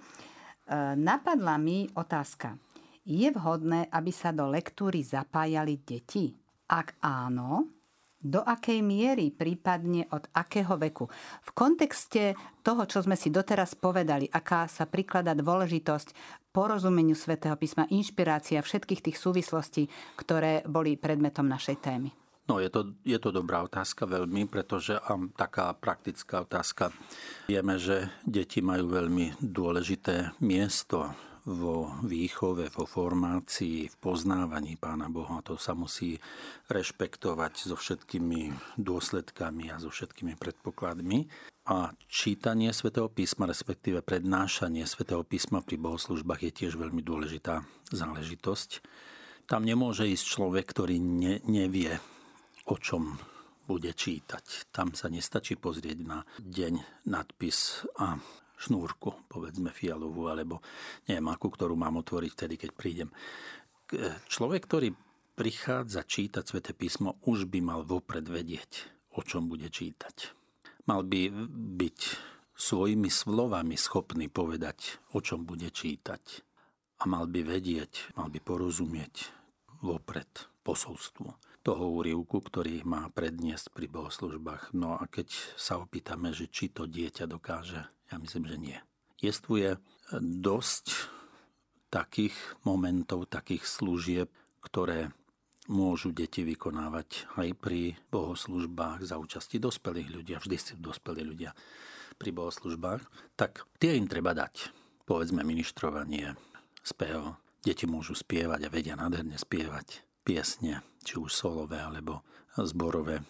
napadla 0.96 1.60
mi 1.60 1.92
otázka. 1.92 2.56
Je 3.04 3.28
vhodné, 3.28 3.92
aby 3.92 4.08
sa 4.08 4.32
do 4.32 4.48
lektúry 4.48 5.04
zapájali 5.04 5.76
deti? 5.84 6.32
Ak 6.72 6.96
áno, 7.04 7.68
do 8.16 8.40
akej 8.40 8.80
miery, 8.80 9.28
prípadne 9.28 10.08
od 10.08 10.24
akého 10.32 10.80
veku. 10.80 11.12
V 11.44 11.50
kontexte 11.52 12.32
toho, 12.64 12.88
čo 12.88 13.04
sme 13.04 13.20
si 13.20 13.28
doteraz 13.28 13.76
povedali, 13.76 14.24
aká 14.32 14.64
sa 14.64 14.88
priklada 14.88 15.36
dôležitosť 15.36 16.40
porozumeniu 16.48 17.12
svätého 17.12 17.52
písma, 17.60 17.84
inšpirácia 17.92 18.64
všetkých 18.64 19.04
tých 19.04 19.20
súvislostí, 19.20 19.84
ktoré 20.16 20.64
boli 20.64 20.96
predmetom 20.96 21.44
našej 21.44 21.76
témy. 21.84 22.08
No, 22.48 22.56
je 22.56 22.72
to, 22.72 22.96
je 23.04 23.20
to 23.20 23.28
dobrá 23.28 23.60
otázka 23.64 24.08
veľmi, 24.08 24.48
pretože 24.48 24.96
um, 25.12 25.28
taká 25.32 25.76
praktická 25.76 26.44
otázka. 26.44 26.88
Vieme, 27.52 27.76
že 27.76 28.08
deti 28.24 28.64
majú 28.64 28.88
veľmi 28.88 29.44
dôležité 29.44 30.40
miesto 30.40 31.12
vo 31.44 31.92
výchove, 32.00 32.72
vo 32.72 32.88
formácii, 32.88 33.92
v 33.92 33.96
poznávaní 34.00 34.80
Pána 34.80 35.12
Boha. 35.12 35.44
To 35.44 35.60
sa 35.60 35.76
musí 35.76 36.16
rešpektovať 36.72 37.68
so 37.68 37.76
všetkými 37.76 38.52
dôsledkami 38.80 39.68
a 39.68 39.76
so 39.76 39.92
všetkými 39.92 40.40
predpokladmi. 40.40 41.28
A 41.68 41.92
čítanie 42.08 42.72
svätého 42.72 43.08
písma, 43.08 43.48
respektíve 43.48 44.04
prednášanie 44.04 44.84
svätého 44.84 45.24
písma 45.24 45.64
pri 45.64 45.80
bohoslužbách 45.80 46.48
je 46.48 46.52
tiež 46.52 46.76
veľmi 46.76 47.00
dôležitá 47.00 47.64
záležitosť. 47.92 48.84
Tam 49.44 49.64
nemôže 49.64 50.08
ísť 50.08 50.24
človek, 50.24 50.64
ktorý 50.64 50.96
ne, 51.00 51.40
nevie, 51.44 52.00
o 52.68 52.76
čom 52.80 53.20
bude 53.64 53.92
čítať. 53.92 54.72
Tam 54.72 54.92
sa 54.92 55.08
nestačí 55.08 55.56
pozrieť 55.56 55.98
na 56.04 56.18
deň, 56.40 57.04
nadpis 57.08 57.88
a 57.96 58.20
šnúrku, 58.54 59.26
povedzme 59.26 59.74
fialovú, 59.74 60.30
alebo 60.30 60.62
neviem 61.10 61.28
akú, 61.30 61.50
ktorú 61.50 61.74
mám 61.74 62.00
otvoriť 62.00 62.30
vtedy, 62.32 62.54
keď 62.56 62.70
prídem. 62.74 63.08
Človek, 64.30 64.62
ktorý 64.64 64.88
prichádza 65.34 66.06
čítať 66.06 66.44
sväté 66.46 66.72
písmo, 66.72 67.18
už 67.26 67.50
by 67.50 67.58
mal 67.60 67.80
vopred 67.82 68.26
vedieť, 68.26 68.86
o 69.18 69.20
čom 69.26 69.50
bude 69.50 69.66
čítať. 69.66 70.30
Mal 70.86 71.02
by 71.02 71.32
byť 71.80 71.98
svojimi 72.54 73.10
slovami 73.10 73.74
schopný 73.74 74.30
povedať, 74.30 75.02
o 75.16 75.18
čom 75.18 75.42
bude 75.42 75.74
čítať. 75.74 76.46
A 77.02 77.10
mal 77.10 77.26
by 77.26 77.42
vedieť, 77.42 78.14
mal 78.14 78.30
by 78.30 78.38
porozumieť 78.38 79.34
vopred 79.82 80.30
posolstvo 80.62 81.34
toho 81.64 81.84
úrivku, 81.96 82.44
ktorý 82.44 82.84
má 82.84 83.08
predniesť 83.10 83.72
pri 83.72 83.88
bohoslužbách. 83.88 84.76
No 84.76 85.00
a 85.00 85.08
keď 85.08 85.32
sa 85.56 85.80
opýtame, 85.80 86.30
že 86.30 86.46
či 86.46 86.68
to 86.68 86.84
dieťa 86.84 87.24
dokáže 87.24 87.88
ja 88.10 88.16
myslím, 88.20 88.44
že 88.48 88.56
nie. 88.60 88.78
Jestvuje 89.20 89.80
dosť 90.20 91.08
takých 91.88 92.34
momentov, 92.66 93.30
takých 93.30 93.64
služieb, 93.64 94.28
ktoré 94.60 95.14
môžu 95.70 96.12
deti 96.12 96.44
vykonávať 96.44 97.30
aj 97.40 97.48
pri 97.56 97.96
bohoslužbách 98.12 99.06
za 99.06 99.16
účasti 99.16 99.56
dospelých 99.56 100.08
ľudí, 100.12 100.32
vždy 100.36 100.56
si 100.60 100.72
dospelí 100.76 101.24
ľudia 101.24 101.56
pri 102.20 102.30
bohoslužbách, 102.36 103.00
tak 103.38 103.64
tie 103.80 103.96
im 103.96 104.10
treba 104.10 104.36
dať. 104.36 104.70
Povedzme 105.08 105.44
ministrovanie, 105.44 106.36
spev. 106.84 107.40
Deti 107.64 107.88
môžu 107.88 108.12
spievať 108.12 108.68
a 108.68 108.72
vedia 108.72 108.92
nádherne 108.92 109.40
spievať 109.40 110.04
piesne, 110.20 110.84
či 111.00 111.16
už 111.16 111.32
solové 111.32 111.80
alebo 111.80 112.20
zborové, 112.60 113.24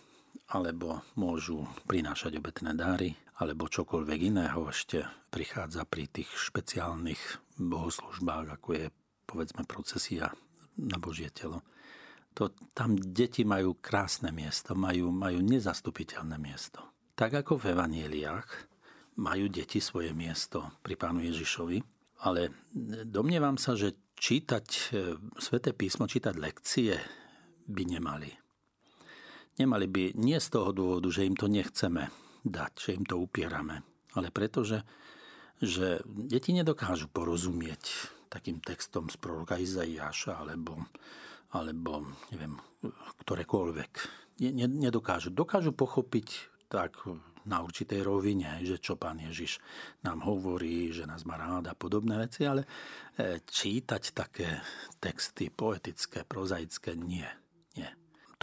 alebo 0.51 1.01
môžu 1.17 1.65
prinášať 1.89 2.37
obetné 2.37 2.77
dáry, 2.77 3.17
alebo 3.41 3.71
čokoľvek 3.71 4.21
iného 4.31 4.61
ešte 4.69 5.09
prichádza 5.33 5.89
pri 5.89 6.07
tých 6.07 6.31
špeciálnych 6.31 7.23
bohoslužbách, 7.59 8.61
ako 8.61 8.69
je 8.77 8.87
povedzme 9.25 9.65
procesia 9.65 10.31
na 10.77 11.01
Božie 11.01 11.33
telo 11.33 11.65
to, 12.35 12.51
tam 12.75 12.99
deti 12.99 13.47
majú 13.47 13.79
krásne 13.79 14.35
miesto, 14.35 14.75
majú, 14.75 15.15
majú 15.15 15.39
nezastupiteľné 15.41 16.37
miesto. 16.37 16.83
Tak 17.15 17.47
ako 17.47 17.63
v 17.63 17.79
evanieliách 17.79 18.49
majú 19.23 19.47
deti 19.47 19.79
svoje 19.79 20.11
miesto 20.11 20.75
pri 20.83 20.99
pánu 20.99 21.23
Ježišovi, 21.23 21.79
ale 22.27 22.51
domnievam 23.07 23.55
sa, 23.55 23.79
že 23.79 23.95
čítať 24.19 24.67
e, 24.67 24.83
sväté 25.39 25.71
písmo, 25.71 26.11
čítať 26.11 26.35
lekcie 26.35 26.99
by 27.71 27.83
nemali. 27.87 28.35
Nemali 29.55 29.87
by 29.87 30.03
nie 30.19 30.39
z 30.41 30.49
toho 30.51 30.75
dôvodu, 30.75 31.09
že 31.11 31.27
im 31.27 31.39
to 31.39 31.47
nechceme 31.47 32.11
dať, 32.43 32.73
že 32.77 32.91
im 32.99 33.05
to 33.07 33.23
upierame, 33.23 33.87
ale 34.19 34.29
preto, 34.35 34.67
že, 34.67 34.83
že 35.63 36.03
deti 36.07 36.51
nedokážu 36.51 37.07
porozumieť 37.09 38.11
takým 38.29 38.59
textom 38.59 39.07
z 39.07 39.17
proroka 39.17 39.57
Izaiáša 39.57 40.43
alebo 40.43 40.83
alebo 41.55 42.03
neviem, 42.35 42.59
ktorékoľvek. 43.23 43.93
Nedokážu. 44.67 45.31
Dokážu 45.31 45.71
pochopiť 45.71 46.51
tak 46.67 47.07
na 47.47 47.63
určitej 47.63 48.03
rovine, 48.03 48.59
že 48.67 48.83
čo 48.83 48.99
pán 48.99 49.23
Ježiš 49.23 49.63
nám 50.03 50.27
hovorí, 50.27 50.91
že 50.91 51.07
nás 51.07 51.23
má 51.23 51.39
rád 51.39 51.71
a 51.71 51.79
podobné 51.79 52.19
veci, 52.19 52.43
ale 52.43 52.67
e, 53.15 53.39
čítať 53.47 54.03
také 54.11 54.59
texty 54.99 55.53
poetické, 55.55 56.27
prozaické, 56.27 56.99
nie. 56.99 57.29
nie. 57.79 57.91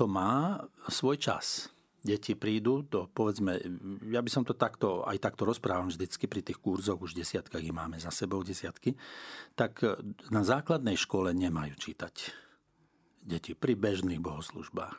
To 0.02 0.10
má 0.10 0.58
svoj 0.90 1.22
čas. 1.22 1.70
Deti 2.02 2.34
prídu, 2.34 2.82
to 2.90 3.06
povedzme, 3.14 3.62
ja 4.10 4.26
by 4.26 4.30
som 4.34 4.42
to 4.42 4.58
takto, 4.58 5.06
aj 5.06 5.22
takto 5.22 5.46
rozprávam 5.46 5.94
vždycky 5.94 6.26
pri 6.26 6.42
tých 6.42 6.58
kurzoch, 6.58 6.98
už 6.98 7.14
desiatkách 7.14 7.62
ich 7.62 7.70
máme 7.70 8.02
za 8.02 8.10
sebou, 8.10 8.42
desiatky, 8.42 8.98
tak 9.54 9.86
na 10.34 10.42
základnej 10.42 10.98
škole 10.98 11.38
nemajú 11.38 11.78
čítať 11.78 12.34
deti 13.22 13.54
pri 13.54 13.78
bežných 13.78 14.18
bohoslužbách. 14.18 14.98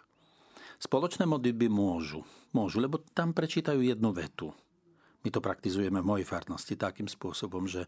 Spoločné 0.78 1.26
modlitby 1.26 1.66
môžu, 1.66 2.22
môžu, 2.54 2.78
lebo 2.78 3.02
tam 3.02 3.34
prečítajú 3.34 3.82
jednu 3.82 4.14
vetu. 4.14 4.54
My 5.22 5.30
to 5.30 5.38
praktizujeme 5.38 6.02
v 6.02 6.10
mojej 6.10 6.26
farnosti 6.26 6.74
takým 6.74 7.06
spôsobom, 7.06 7.70
že 7.70 7.86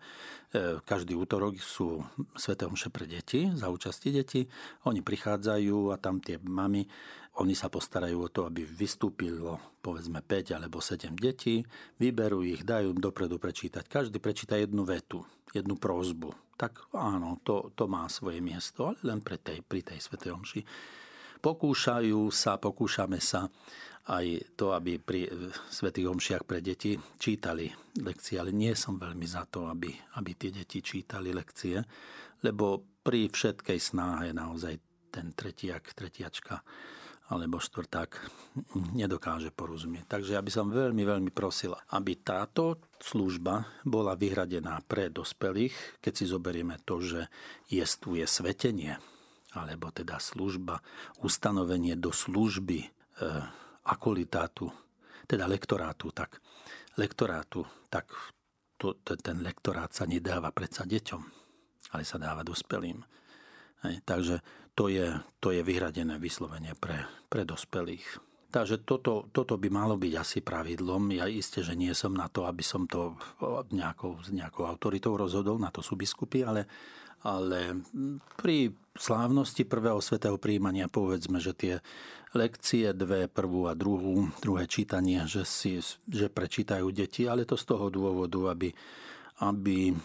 e, 0.55 0.79
každý 0.87 1.19
útorok 1.19 1.59
sú 1.59 2.07
sveté 2.39 2.65
omše 2.71 2.95
pre 2.95 3.11
deti, 3.11 3.51
za 3.59 3.75
účasti 3.75 4.15
detí. 4.15 4.47
Oni 4.87 5.03
prichádzajú 5.03 5.91
a 5.91 5.99
tam 5.99 6.23
tie 6.23 6.39
mamy, 6.39 6.87
oni 7.43 7.55
sa 7.59 7.67
postarajú 7.67 8.19
o 8.23 8.31
to, 8.31 8.47
aby 8.47 8.63
vystúpilo 8.63 9.59
povedzme 9.83 10.23
5 10.25 10.57
alebo 10.57 10.79
7 10.79 11.13
detí, 11.19 11.61
vyberú 12.01 12.41
ich, 12.47 12.63
dajú 12.63 12.97
im 12.97 13.01
dopredu 13.03 13.37
prečítať. 13.37 13.85
Každý 13.85 14.17
prečíta 14.23 14.57
jednu 14.57 14.87
vetu, 14.89 15.27
jednu 15.53 15.77
prozbu. 15.77 16.33
Tak 16.55 16.95
áno, 16.95 17.43
to, 17.43 17.75
to 17.75 17.91
má 17.91 18.07
svoje 18.07 18.39
miesto, 18.39 18.95
ale 18.95 18.99
len 19.03 19.21
pre 19.21 19.37
tej, 19.37 19.61
pri 19.61 19.83
tej 19.83 19.99
svetej 19.99 20.33
omši. 20.33 20.61
Pokúšajú 21.45 22.33
sa, 22.33 22.57
pokúšame 22.57 23.21
sa 23.21 23.45
aj 24.09 24.57
to, 24.57 24.73
aby 24.73 24.97
pri 24.97 25.29
svetých 25.69 26.09
omšiach 26.09 26.49
pre 26.49 26.65
deti 26.65 26.97
čítali 27.21 27.69
lekcie, 28.01 28.41
ale 28.41 28.53
nie 28.53 28.73
som 28.73 28.97
veľmi 28.97 29.29
za 29.29 29.45
to, 29.49 29.69
aby, 29.69 29.93
aby 30.17 30.31
tie 30.41 30.49
deti 30.49 30.81
čítali 30.81 31.37
lekcie, 31.37 31.85
lebo 32.45 32.97
pri 33.05 33.29
všetkej 33.29 33.77
snahe 33.77 34.33
naozaj 34.33 34.81
ten 35.13 35.37
tretiak, 35.37 35.93
tretiačka 35.93 36.65
alebo 37.33 37.57
štvrták 37.57 38.21
nedokáže 39.01 39.49
porozumieť. 39.49 40.05
Takže 40.05 40.37
ja 40.37 40.45
by 40.45 40.51
som 40.53 40.69
veľmi, 40.69 41.05
veľmi 41.09 41.31
prosil, 41.33 41.73
aby 41.97 42.21
táto 42.21 42.85
služba 43.01 43.65
bola 43.85 44.13
vyhradená 44.13 44.85
pre 44.85 45.09
dospelých, 45.09 46.05
keď 46.05 46.13
si 46.13 46.25
zoberieme 46.29 46.77
to, 46.85 47.01
že 47.01 47.21
jestuje 47.73 48.29
svetenie, 48.29 49.01
alebo 49.55 49.91
teda 49.95 50.19
služba, 50.19 50.83
ustanovenie 51.23 51.95
do 51.95 52.11
služby 52.11 52.79
e, 52.85 52.89
akolitátu, 53.87 54.71
teda 55.31 55.47
lektorátu, 55.47 56.11
tak 56.11 56.43
lektorátu, 56.99 57.65
tak 57.89 58.11
to, 58.77 58.99
ten 59.01 59.41
lektorát 59.41 59.95
sa 59.95 60.05
nedáva 60.05 60.51
predsa 60.51 60.85
deťom, 60.85 61.23
ale 61.95 62.03
sa 62.03 62.19
dáva 62.19 62.43
dospelým. 62.43 63.01
Hej, 63.87 64.03
takže 64.03 64.43
to 64.75 64.91
je, 64.91 65.15
to 65.39 65.55
je 65.55 65.63
vyhradené 65.63 66.19
vyslovene 66.19 66.75
pre, 66.75 67.07
pre 67.31 67.47
dospelých. 67.47 68.34
Takže 68.55 68.87
toto, 68.87 69.27
toto 69.35 69.59
by 69.59 69.67
malo 69.67 69.99
byť 69.99 70.15
asi 70.15 70.39
pravidlom. 70.39 71.11
Ja 71.19 71.27
isté, 71.27 71.67
že 71.67 71.75
nie 71.75 71.91
som 71.91 72.15
na 72.15 72.31
to, 72.31 72.47
aby 72.47 72.63
som 72.63 72.87
to 72.87 73.19
nejakou, 73.75 74.23
nejakou 74.31 74.71
autoritou 74.71 75.19
rozhodol, 75.19 75.59
na 75.59 75.75
to 75.75 75.83
sú 75.83 75.99
biskupy, 75.99 76.47
ale, 76.47 76.71
ale 77.27 77.83
pri 78.39 78.71
slávnosti 78.95 79.67
prvého 79.67 79.99
svetého 79.99 80.39
príjmania 80.39 80.87
povedzme, 80.87 81.43
že 81.43 81.51
tie 81.51 81.75
lekcie 82.31 82.95
dve, 82.95 83.27
prvú 83.27 83.67
a 83.67 83.75
druhú, 83.75 84.31
druhé 84.39 84.71
čítanie, 84.71 85.27
že, 85.27 85.43
si, 85.43 85.83
že 86.07 86.31
prečítajú 86.31 86.95
deti, 86.95 87.27
ale 87.27 87.43
to 87.43 87.59
z 87.59 87.67
toho 87.67 87.91
dôvodu, 87.91 88.55
aby, 88.55 88.71
aby 89.43 89.99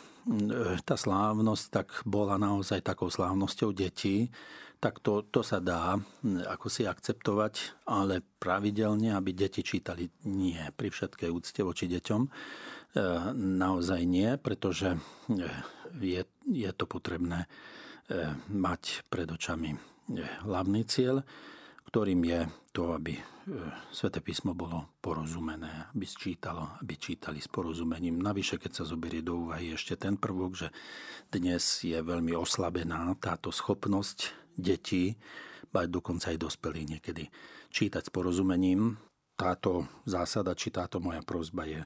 tá 0.84 0.96
slávnosť 1.00 1.66
tak 1.72 1.88
bola 2.04 2.36
naozaj 2.36 2.84
takou 2.84 3.08
slávnosťou 3.08 3.72
detí, 3.72 4.32
tak 4.80 5.04
to, 5.04 5.28
to 5.28 5.44
sa 5.44 5.60
dá 5.60 6.00
ako 6.48 6.72
si 6.72 6.88
akceptovať, 6.88 7.84
ale 7.88 8.24
pravidelne, 8.40 9.12
aby 9.12 9.36
deti 9.36 9.60
čítali 9.60 10.08
nie 10.28 10.60
pri 10.72 10.88
všetkej 10.88 11.30
úcte 11.32 11.62
voči 11.68 11.92
deťom. 11.92 12.22
E, 12.24 12.30
naozaj 13.36 14.02
nie, 14.08 14.40
pretože 14.40 14.96
e, 14.96 15.00
je, 16.00 16.22
je 16.48 16.72
to 16.72 16.88
potrebné 16.88 17.48
mať 18.50 19.06
pred 19.06 19.30
očami 19.30 19.78
hlavný 20.42 20.82
cieľ 20.90 21.22
ktorým 21.90 22.22
je 22.22 22.42
to, 22.70 22.94
aby 22.94 23.18
e, 23.18 23.24
Svete 23.90 24.22
písmo 24.22 24.54
bolo 24.54 24.94
porozumené, 25.02 25.90
aby 25.90 26.06
čítalo, 26.06 26.78
aby 26.78 26.94
čítali 27.02 27.42
s 27.42 27.50
porozumením. 27.50 28.22
Navyše, 28.22 28.62
keď 28.62 28.72
sa 28.78 28.84
zoberie 28.86 29.26
do 29.26 29.50
úvahy 29.50 29.74
ešte 29.74 29.98
ten 29.98 30.14
prvok, 30.14 30.54
že 30.54 30.70
dnes 31.34 31.82
je 31.82 31.98
veľmi 31.98 32.38
oslabená 32.38 33.10
táto 33.18 33.50
schopnosť 33.50 34.38
detí, 34.54 35.18
bať 35.74 35.90
dokonca 35.90 36.30
aj 36.30 36.38
dospelí 36.38 36.94
niekedy, 36.94 37.26
čítať 37.74 38.06
s 38.06 38.14
porozumením. 38.14 39.02
Táto 39.34 39.90
zásada, 40.06 40.54
či 40.54 40.70
táto 40.70 41.02
moja 41.02 41.26
prozba 41.26 41.66
je 41.66 41.82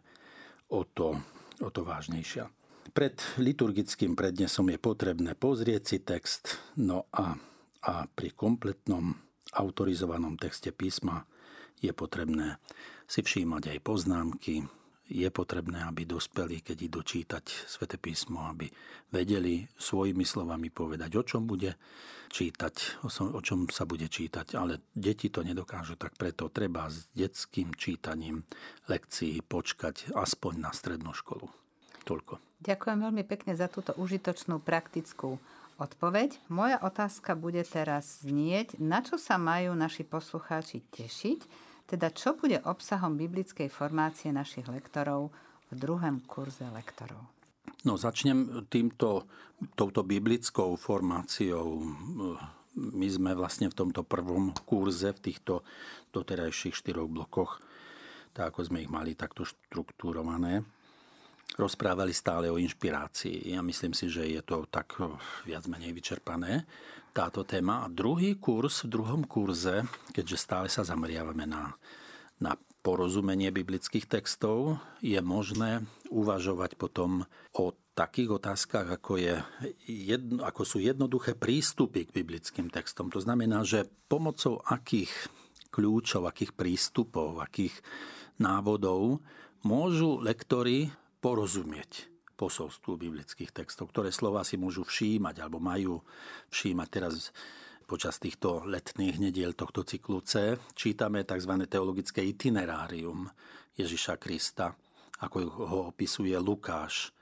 o 0.67 0.83
to, 0.83 1.15
o 1.63 1.69
to 1.71 1.87
vážnejšia. 1.87 2.51
Pred 2.91 3.39
liturgickým 3.39 4.19
prednesom 4.19 4.67
je 4.67 4.79
potrebné 4.83 5.31
pozrieť 5.39 5.83
si 5.87 5.97
text, 6.03 6.59
no 6.75 7.07
a, 7.15 7.39
a 7.87 7.93
pri 8.11 8.35
kompletnom 8.35 9.22
autorizovanom 9.51 10.39
texte 10.39 10.71
písma 10.71 11.27
je 11.83 11.91
potrebné 11.91 12.57
si 13.03 13.19
všímať 13.19 13.75
aj 13.75 13.79
poznámky, 13.83 14.63
je 15.13 15.27
potrebné, 15.29 15.83
aby 15.83 16.07
dospeli, 16.07 16.63
keď 16.63 16.77
idú 16.87 17.03
čítať 17.03 17.67
Svete 17.67 17.99
písmo, 17.99 18.47
aby 18.47 18.71
vedeli 19.11 19.67
svojimi 19.75 20.23
slovami 20.23 20.71
povedať, 20.71 21.11
o 21.19 21.23
čom 21.27 21.43
bude 21.43 21.75
čítať, 22.31 23.05
o 23.05 23.41
čom 23.43 23.67
sa 23.69 23.83
bude 23.83 24.07
čítať, 24.07 24.55
ale 24.55 24.89
deti 24.95 25.27
to 25.29 25.43
nedokážu, 25.43 25.99
tak 25.99 26.15
preto 26.15 26.49
treba 26.49 26.87
s 26.87 27.11
detským 27.13 27.75
čítaním 27.75 28.47
lekcií 28.89 29.43
počkať 29.43 30.15
aspoň 30.15 30.53
na 30.57 30.71
strednú 30.73 31.11
školu. 31.13 31.51
Toľko. 32.03 32.39
Ďakujem 32.63 32.99
veľmi 32.99 33.23
pekne 33.27 33.53
za 33.55 33.67
túto 33.67 33.91
užitočnú 33.95 34.59
praktickú 34.63 35.39
odpoveď. 35.77 36.37
Moja 36.49 36.77
otázka 36.81 37.37
bude 37.37 37.61
teraz 37.65 38.21
znieť, 38.25 38.77
na 38.77 39.01
čo 39.01 39.17
sa 39.17 39.37
majú 39.41 39.73
naši 39.73 40.05
poslucháči 40.05 40.85
tešiť, 40.93 41.39
teda 41.89 42.09
čo 42.13 42.37
bude 42.37 42.61
obsahom 42.63 43.19
biblickej 43.19 43.69
formácie 43.69 44.31
našich 44.31 44.65
lektorov 44.69 45.33
v 45.69 45.73
druhom 45.77 46.21
kurze 46.25 46.65
lektorov. 46.71 47.21
No 47.83 47.99
začnem 47.99 48.67
týmto, 48.71 49.27
touto 49.75 50.07
biblickou 50.07 50.79
formáciou. 50.79 51.83
My 52.73 53.07
sme 53.11 53.35
vlastne 53.35 53.67
v 53.67 53.77
tomto 53.77 54.07
prvom 54.07 54.55
kurze, 54.63 55.11
v 55.11 55.23
týchto 55.31 55.61
doterajších 56.15 56.73
štyroch 56.73 57.11
blokoch, 57.11 57.59
tak 58.31 58.55
ako 58.55 58.71
sme 58.71 58.81
ich 58.81 58.89
mali 58.89 59.13
takto 59.13 59.45
štruktúrované. 59.45 60.63
Rozprávali 61.57 62.13
stále 62.13 62.49
o 62.49 62.57
inšpirácii. 62.57 63.53
Ja 63.53 63.61
myslím 63.61 63.93
si, 63.93 64.09
že 64.09 64.25
je 64.25 64.41
to 64.41 64.65
tak 64.69 64.97
viac 65.45 65.65
menej 65.69 65.93
vyčerpané 65.93 66.65
táto 67.13 67.45
téma. 67.45 67.85
A 67.85 67.91
druhý 67.93 68.35
kurz, 68.41 68.83
v 68.83 68.97
druhom 68.97 69.21
kurze, 69.29 69.85
keďže 70.11 70.37
stále 70.37 70.67
sa 70.67 70.81
zameriavame 70.81 71.45
na, 71.45 71.77
na 72.41 72.57
porozumenie 72.81 73.53
biblických 73.53 74.09
textov, 74.09 74.81
je 74.99 75.17
možné 75.21 75.85
uvažovať 76.09 76.75
potom 76.75 77.29
o 77.53 77.71
takých 77.93 78.41
otázkach, 78.41 78.89
ako, 78.89 79.21
je 79.21 79.37
jedno, 79.85 80.41
ako 80.41 80.61
sú 80.65 80.77
jednoduché 80.81 81.37
prístupy 81.37 82.09
k 82.09 82.15
biblickým 82.25 82.73
textom. 82.73 83.13
To 83.13 83.21
znamená, 83.21 83.61
že 83.61 83.85
pomocou 84.09 84.65
akých 84.65 85.13
kľúčov, 85.69 86.25
akých 86.25 86.57
prístupov, 86.57 87.37
akých 87.37 87.77
návodov 88.41 89.21
môžu 89.61 90.17
lektory 90.17 90.89
porozumieť 91.23 92.11
posolstvu 92.35 92.99
biblických 92.99 93.55
textov, 93.55 93.95
ktoré 93.95 94.11
slova 94.11 94.43
si 94.43 94.59
môžu 94.59 94.83
všímať 94.83 95.39
alebo 95.39 95.63
majú 95.63 96.03
všímať 96.51 96.87
teraz 96.91 97.31
počas 97.87 98.19
týchto 98.19 98.67
letných 98.67 99.23
nediel 99.23 99.55
tohto 99.55 99.87
cyklu 99.87 100.19
C. 100.27 100.59
Čítame 100.75 101.23
tzv. 101.23 101.53
teologické 101.63 102.19
itinerárium 102.27 103.31
Ježiša 103.79 104.19
Krista, 104.19 104.75
ako 105.23 105.37
ho 105.47 105.79
opisuje 105.95 106.35
Lukáš. 106.35 107.15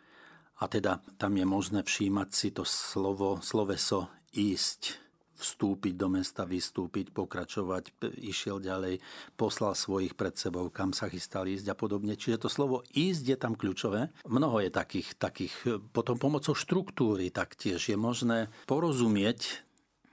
A 0.61 0.65
teda 0.65 1.01
tam 1.21 1.37
je 1.37 1.45
možné 1.45 1.85
všímať 1.85 2.29
si 2.33 2.49
to 2.49 2.65
slovo, 2.65 3.37
sloveso 3.45 4.09
ísť 4.33 5.10
vstúpiť 5.41 5.97
do 5.97 6.07
mesta, 6.13 6.45
vystúpiť, 6.45 7.09
pokračovať, 7.09 7.97
išiel 8.21 8.61
ďalej, 8.61 9.01
poslal 9.33 9.73
svojich 9.73 10.13
pred 10.13 10.37
sebou, 10.37 10.69
kam 10.69 10.93
sa 10.93 11.09
chystal 11.09 11.49
ísť 11.49 11.73
a 11.73 11.75
podobne. 11.75 12.13
Čiže 12.13 12.45
to 12.45 12.49
slovo 12.53 12.85
ísť 12.93 13.23
je 13.33 13.37
tam 13.37 13.57
kľúčové. 13.57 14.13
Mnoho 14.29 14.61
je 14.61 14.69
takých, 14.69 15.17
takých 15.17 15.53
potom 15.89 16.21
pomocou 16.21 16.53
štruktúry 16.53 17.33
taktiež 17.33 17.81
je 17.81 17.97
možné 17.97 18.53
porozumieť 18.69 19.65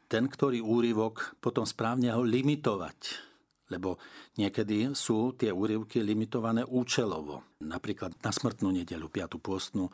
ten, 0.09 0.25
ktorý 0.25 0.64
úryvok, 0.64 1.37
potom 1.45 1.69
správne 1.69 2.17
ho 2.17 2.25
limitovať 2.25 3.29
lebo 3.69 4.01
niekedy 4.41 4.97
sú 4.97 5.37
tie 5.37 5.53
úryvky 5.53 6.01
limitované 6.01 6.64
účelovo. 6.64 7.45
Napríklad 7.61 8.17
na 8.25 8.33
smrtnú 8.33 8.73
nedelu, 8.73 9.05
5. 9.12 9.37
pôstnu, 9.37 9.93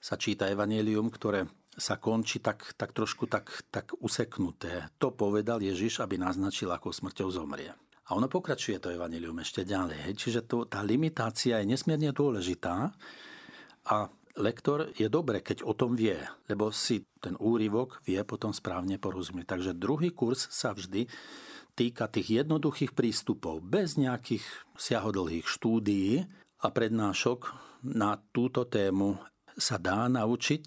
sa 0.00 0.16
číta 0.16 0.48
evanelium, 0.48 1.12
ktoré 1.12 1.44
sa 1.80 1.96
končí 1.96 2.44
tak, 2.44 2.76
tak 2.76 2.92
trošku 2.92 3.24
tak, 3.24 3.64
tak 3.72 3.96
useknuté. 4.04 4.92
To 5.00 5.16
povedal 5.16 5.64
Ježiš, 5.64 6.04
aby 6.04 6.20
naznačil, 6.20 6.68
ako 6.68 6.92
smrťou 6.92 7.28
zomrie. 7.32 7.72
A 8.10 8.18
ono 8.18 8.28
pokračuje 8.28 8.76
to 8.82 8.92
evanilium 8.92 9.38
ešte 9.40 9.64
ďalej. 9.64 10.12
Čiže 10.12 10.44
to, 10.44 10.68
tá 10.68 10.84
limitácia 10.84 11.62
je 11.62 11.70
nesmierne 11.70 12.12
dôležitá 12.12 12.92
a 13.86 13.96
lektor 14.36 14.90
je 14.98 15.06
dobre, 15.06 15.40
keď 15.40 15.62
o 15.62 15.72
tom 15.72 15.94
vie, 15.96 16.18
lebo 16.50 16.74
si 16.74 17.06
ten 17.22 17.38
úryvok 17.38 18.02
vie 18.04 18.20
potom 18.26 18.50
správne 18.50 19.00
porozumieť. 19.00 19.56
Takže 19.56 19.78
druhý 19.78 20.10
kurz 20.12 20.50
sa 20.50 20.74
vždy 20.74 21.06
týka 21.78 22.10
tých 22.10 22.44
jednoduchých 22.44 22.92
prístupov, 22.92 23.62
bez 23.62 23.94
nejakých 23.96 24.42
siahodlhých 24.74 25.46
štúdií 25.46 26.26
a 26.60 26.66
prednášok 26.68 27.54
na 27.86 28.20
túto 28.34 28.66
tému 28.66 29.16
sa 29.56 29.80
dá 29.80 30.10
naučiť 30.10 30.64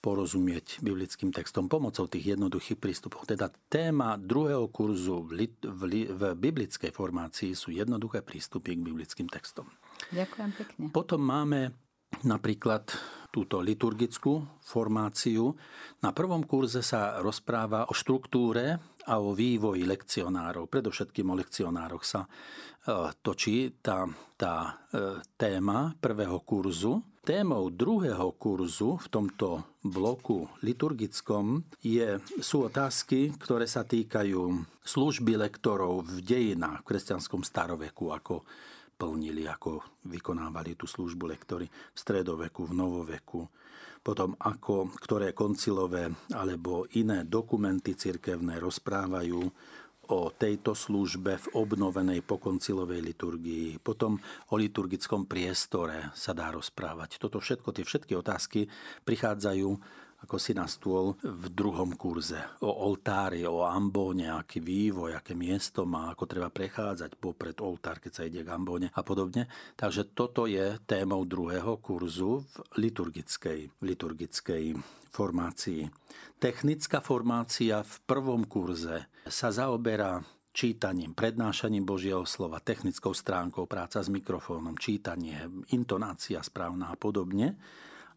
porozumieť 0.00 0.80
biblickým 0.80 1.30
textom 1.30 1.68
pomocou 1.68 2.08
tých 2.08 2.36
jednoduchých 2.36 2.80
prístupov. 2.80 3.28
Teda 3.28 3.52
téma 3.68 4.16
druhého 4.16 4.66
kurzu 4.72 5.20
v, 5.28 5.44
lit, 5.44 5.54
v, 5.60 5.80
li, 5.84 6.02
v 6.08 6.32
biblickej 6.32 6.88
formácii 6.88 7.52
sú 7.52 7.68
jednoduché 7.70 8.24
prístupy 8.24 8.80
k 8.80 8.84
biblickým 8.84 9.28
textom. 9.28 9.68
Ďakujem 10.10 10.50
pekne. 10.56 10.82
Potom 10.88 11.20
máme 11.20 11.76
napríklad 12.26 12.86
túto 13.30 13.62
liturgickú 13.62 14.42
formáciu. 14.58 15.54
Na 16.02 16.10
prvom 16.10 16.42
kurze 16.42 16.82
sa 16.82 17.22
rozpráva 17.22 17.86
o 17.86 17.94
štruktúre 17.94 18.82
a 19.06 19.14
o 19.22 19.32
vývoji 19.32 19.86
lekcionárov. 19.86 20.66
Predovšetkým 20.66 21.30
o 21.30 21.38
lekcionároch 21.38 22.04
sa 22.04 22.26
e, 22.26 22.28
točí 23.22 23.80
tá, 23.80 24.04
tá 24.34 24.54
e, 24.90 25.22
téma 25.38 25.94
prvého 25.96 26.42
kurzu. 26.42 27.22
Témou 27.22 27.70
druhého 27.70 28.34
kurzu 28.34 28.98
v 28.98 29.06
tomto 29.12 29.78
bloku 29.84 30.50
liturgickom 30.66 31.62
je, 31.84 32.18
sú 32.42 32.66
otázky, 32.66 33.36
ktoré 33.38 33.70
sa 33.70 33.86
týkajú 33.86 34.40
služby 34.82 35.38
lektorov 35.38 36.08
v 36.08 36.18
dejinách 36.24 36.82
v 36.82 36.88
kresťanskom 36.90 37.46
staroveku, 37.46 38.10
ako 38.10 38.42
plnili, 39.00 39.48
ako 39.48 40.04
vykonávali 40.04 40.76
tú 40.76 40.84
službu 40.84 41.32
lektory 41.32 41.64
v 41.64 41.96
stredoveku, 41.96 42.68
v 42.68 42.76
novoveku, 42.76 43.40
potom 44.04 44.36
ako 44.36 44.92
ktoré 45.00 45.32
koncilové 45.32 46.12
alebo 46.36 46.84
iné 47.00 47.24
dokumenty 47.24 47.96
cirkevné 47.96 48.60
rozprávajú 48.60 49.40
o 50.10 50.34
tejto 50.34 50.74
službe 50.74 51.38
v 51.38 51.46
obnovenej 51.54 52.26
pokoncilovej 52.26 53.00
liturgii. 53.14 53.78
Potom 53.78 54.18
o 54.50 54.54
liturgickom 54.58 55.30
priestore 55.30 56.10
sa 56.18 56.34
dá 56.34 56.50
rozprávať. 56.50 57.22
Toto 57.22 57.38
všetko, 57.38 57.70
tie 57.70 57.86
všetky 57.86 58.18
otázky 58.18 58.66
prichádzajú 59.06 59.68
ako 60.20 60.36
si 60.36 60.52
na 60.52 60.68
stôl 60.68 61.16
v 61.24 61.46
druhom 61.48 61.96
kurze. 61.96 62.38
O 62.60 62.70
oltári, 62.90 63.44
o 63.48 63.64
ambóne, 63.64 64.28
aký 64.28 64.60
vývoj, 64.60 65.16
aké 65.16 65.32
miesto 65.32 65.88
má, 65.88 66.12
ako 66.12 66.24
treba 66.28 66.52
prechádzať 66.52 67.16
popred 67.16 67.56
oltár, 67.64 67.98
keď 67.98 68.12
sa 68.12 68.26
ide 68.28 68.44
k 68.44 68.52
ambóne 68.52 68.92
a 68.92 69.00
podobne. 69.00 69.48
Takže 69.74 70.12
toto 70.12 70.44
je 70.44 70.76
témou 70.84 71.24
druhého 71.24 71.80
kurzu 71.80 72.44
v 72.44 72.54
liturgickej, 72.78 73.80
liturgickej 73.80 74.76
formácii. 75.10 75.88
Technická 76.40 77.02
formácia 77.02 77.82
v 77.82 77.94
prvom 78.06 78.44
kurze 78.46 79.10
sa 79.26 79.48
zaoberá 79.50 80.22
čítaním, 80.50 81.14
prednášaním 81.14 81.86
Božieho 81.86 82.26
slova, 82.26 82.58
technickou 82.58 83.14
stránkou, 83.14 83.70
práca 83.70 84.02
s 84.02 84.10
mikrofónom, 84.10 84.74
čítanie, 84.76 85.46
intonácia 85.70 86.42
správna 86.42 86.90
a 86.90 86.96
podobne. 86.98 87.54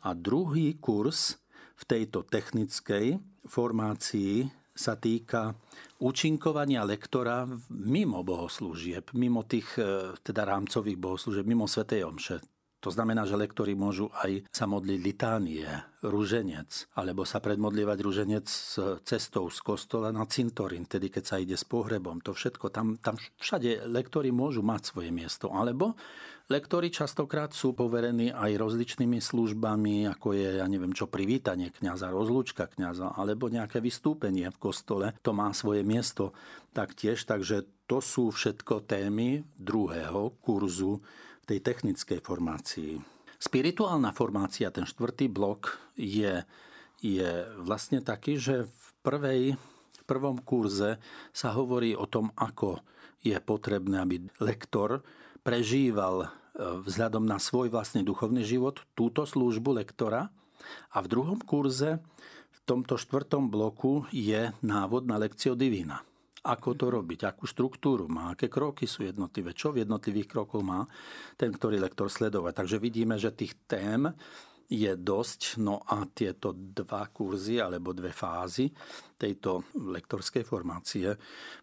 A 0.03 0.11
druhý 0.11 0.75
kurz 0.83 1.39
v 1.73 1.83
tejto 1.83 2.23
technickej 2.27 3.17
formácii 3.47 4.47
sa 4.73 4.97
týka 4.97 5.53
účinkovania 6.01 6.81
lektora 6.81 7.45
mimo 7.69 8.25
bohoslúžieb, 8.25 9.13
mimo 9.13 9.45
tých 9.45 9.77
e, 9.77 10.17
teda 10.25 10.49
rámcových 10.49 10.97
bohoslúžieb, 10.97 11.45
mimo 11.45 11.69
Svetej 11.69 12.09
Omše. 12.09 12.41
To 12.83 12.91
znamená, 12.91 13.23
že 13.23 13.39
lektori 13.39 13.79
môžu 13.79 14.11
aj 14.19 14.43
sa 14.51 14.67
modliť 14.67 14.99
litánie, 14.99 15.63
rúženec, 16.03 16.67
alebo 16.99 17.23
sa 17.23 17.39
predmodlievať 17.39 17.97
rúženec 18.03 18.43
s 18.43 18.75
cestou 19.07 19.47
z 19.47 19.63
kostola 19.63 20.11
na 20.11 20.27
cintorín, 20.27 20.83
tedy 20.83 21.07
keď 21.07 21.23
sa 21.23 21.39
ide 21.39 21.55
s 21.55 21.63
pohrebom. 21.63 22.19
To 22.27 22.35
všetko, 22.35 22.67
tam, 22.75 22.99
tam 22.99 23.15
všade 23.39 23.87
lektori 23.87 24.35
môžu 24.35 24.59
mať 24.67 24.91
svoje 24.91 25.15
miesto. 25.15 25.47
Alebo 25.55 25.95
lektori 26.51 26.91
častokrát 26.91 27.55
sú 27.55 27.71
poverení 27.71 28.35
aj 28.35 28.51
rozličnými 28.59 29.23
službami, 29.23 30.11
ako 30.11 30.35
je, 30.35 30.59
ja 30.59 30.67
neviem 30.67 30.91
čo, 30.91 31.07
privítanie 31.07 31.71
kňaza, 31.71 32.11
rozlúčka 32.11 32.67
kňaza, 32.67 33.15
alebo 33.15 33.47
nejaké 33.47 33.79
vystúpenie 33.79 34.51
v 34.51 34.59
kostole. 34.59 35.15
To 35.23 35.31
má 35.31 35.55
svoje 35.55 35.87
miesto 35.87 36.35
taktiež, 36.75 37.23
takže 37.23 37.63
to 37.87 38.03
sú 38.03 38.35
všetko 38.35 38.83
témy 38.83 39.47
druhého 39.55 40.35
kurzu 40.43 40.99
v 41.43 41.49
tej 41.51 41.59
technickej 41.59 42.23
formácii. 42.23 43.03
Spirituálna 43.35 44.15
formácia, 44.15 44.71
ten 44.71 44.87
štvrtý 44.87 45.27
blok, 45.27 45.75
je, 45.99 46.47
je 47.03 47.31
vlastne 47.59 47.99
taký, 47.99 48.39
že 48.39 48.63
v, 48.63 48.87
prvej, 49.03 49.41
v 49.99 50.03
prvom 50.07 50.39
kurze 50.39 51.03
sa 51.35 51.51
hovorí 51.51 51.91
o 51.99 52.07
tom, 52.07 52.31
ako 52.39 52.79
je 53.19 53.35
potrebné, 53.43 53.99
aby 53.99 54.23
lektor 54.39 55.03
prežíval 55.43 56.23
e, 56.23 56.27
vzhľadom 56.87 57.27
na 57.27 57.35
svoj 57.35 57.67
vlastný 57.67 58.07
duchovný 58.07 58.47
život 58.47 58.79
túto 58.95 59.27
službu 59.27 59.83
lektora. 59.83 60.31
A 60.95 61.03
v 61.03 61.11
druhom 61.11 61.43
kurze, 61.43 61.99
v 62.55 62.59
tomto 62.63 62.95
štvrtom 62.95 63.51
bloku, 63.51 64.07
je 64.15 64.55
návod 64.63 65.03
na 65.03 65.19
lekcio 65.19 65.59
divina 65.59 66.07
ako 66.43 66.69
to 66.75 66.85
robiť, 66.91 67.23
akú 67.23 67.47
štruktúru 67.47 68.11
má, 68.11 68.35
aké 68.35 68.51
kroky 68.51 68.83
sú 68.83 69.07
jednotlivé, 69.07 69.55
čo 69.55 69.71
v 69.71 69.87
jednotlivých 69.87 70.27
krokoch 70.27 70.59
má 70.59 70.83
ten, 71.39 71.55
ktorý 71.55 71.79
lektor 71.79 72.11
sledovať. 72.11 72.53
Takže 72.63 72.77
vidíme, 72.83 73.15
že 73.15 73.31
tých 73.31 73.55
tém 73.63 74.11
je 74.67 74.91
dosť, 74.95 75.59
no 75.63 75.83
a 75.87 76.03
tieto 76.11 76.55
dva 76.55 77.07
kurzy 77.11 77.59
alebo 77.59 77.95
dve 77.95 78.11
fázy 78.11 78.71
tejto 79.15 79.71
lektorskej 79.75 80.43
formácie 80.43 81.13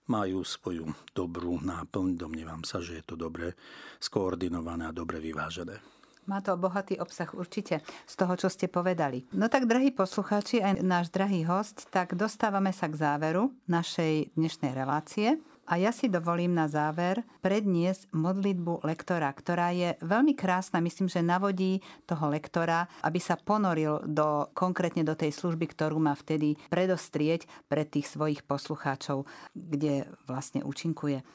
majú 0.09 0.41
svoju 0.45 0.89
dobrú 1.13 1.61
náplň. 1.61 2.17
Domnievam 2.17 2.63
sa, 2.65 2.81
že 2.81 3.01
je 3.01 3.05
to 3.05 3.17
dobre 3.21 3.57
skoordinované 4.01 4.89
a 4.89 4.97
dobre 4.97 5.21
vyvážené. 5.21 6.00
Má 6.31 6.39
to 6.39 6.55
bohatý 6.55 6.95
obsah 7.03 7.27
určite 7.35 7.83
z 8.07 8.15
toho, 8.15 8.39
čo 8.39 8.47
ste 8.47 8.71
povedali. 8.71 9.27
No 9.35 9.51
tak, 9.51 9.67
drahí 9.67 9.91
poslucháči, 9.91 10.63
aj 10.63 10.79
náš 10.79 11.11
drahý 11.11 11.43
host, 11.43 11.91
tak 11.91 12.15
dostávame 12.15 12.71
sa 12.71 12.87
k 12.87 13.03
záveru 13.03 13.51
našej 13.67 14.39
dnešnej 14.39 14.71
relácie. 14.71 15.43
A 15.67 15.75
ja 15.75 15.91
si 15.91 16.07
dovolím 16.07 16.55
na 16.55 16.71
záver 16.71 17.27
predniesť 17.43 18.15
modlitbu 18.15 18.87
lektora, 18.87 19.27
ktorá 19.35 19.75
je 19.75 19.99
veľmi 20.07 20.39
krásna. 20.39 20.79
Myslím, 20.79 21.11
že 21.11 21.19
navodí 21.19 21.83
toho 22.07 22.31
lektora, 22.31 22.87
aby 23.03 23.19
sa 23.19 23.35
ponoril 23.35 24.07
do, 24.07 24.47
konkrétne 24.55 25.03
do 25.03 25.19
tej 25.19 25.35
služby, 25.35 25.67
ktorú 25.67 25.99
má 25.99 26.15
vtedy 26.15 26.55
predostrieť 26.71 27.51
pre 27.67 27.83
tých 27.83 28.07
svojich 28.07 28.47
poslucháčov, 28.47 29.27
kde 29.59 30.07
vlastne 30.31 30.63
účinkuje. 30.63 31.27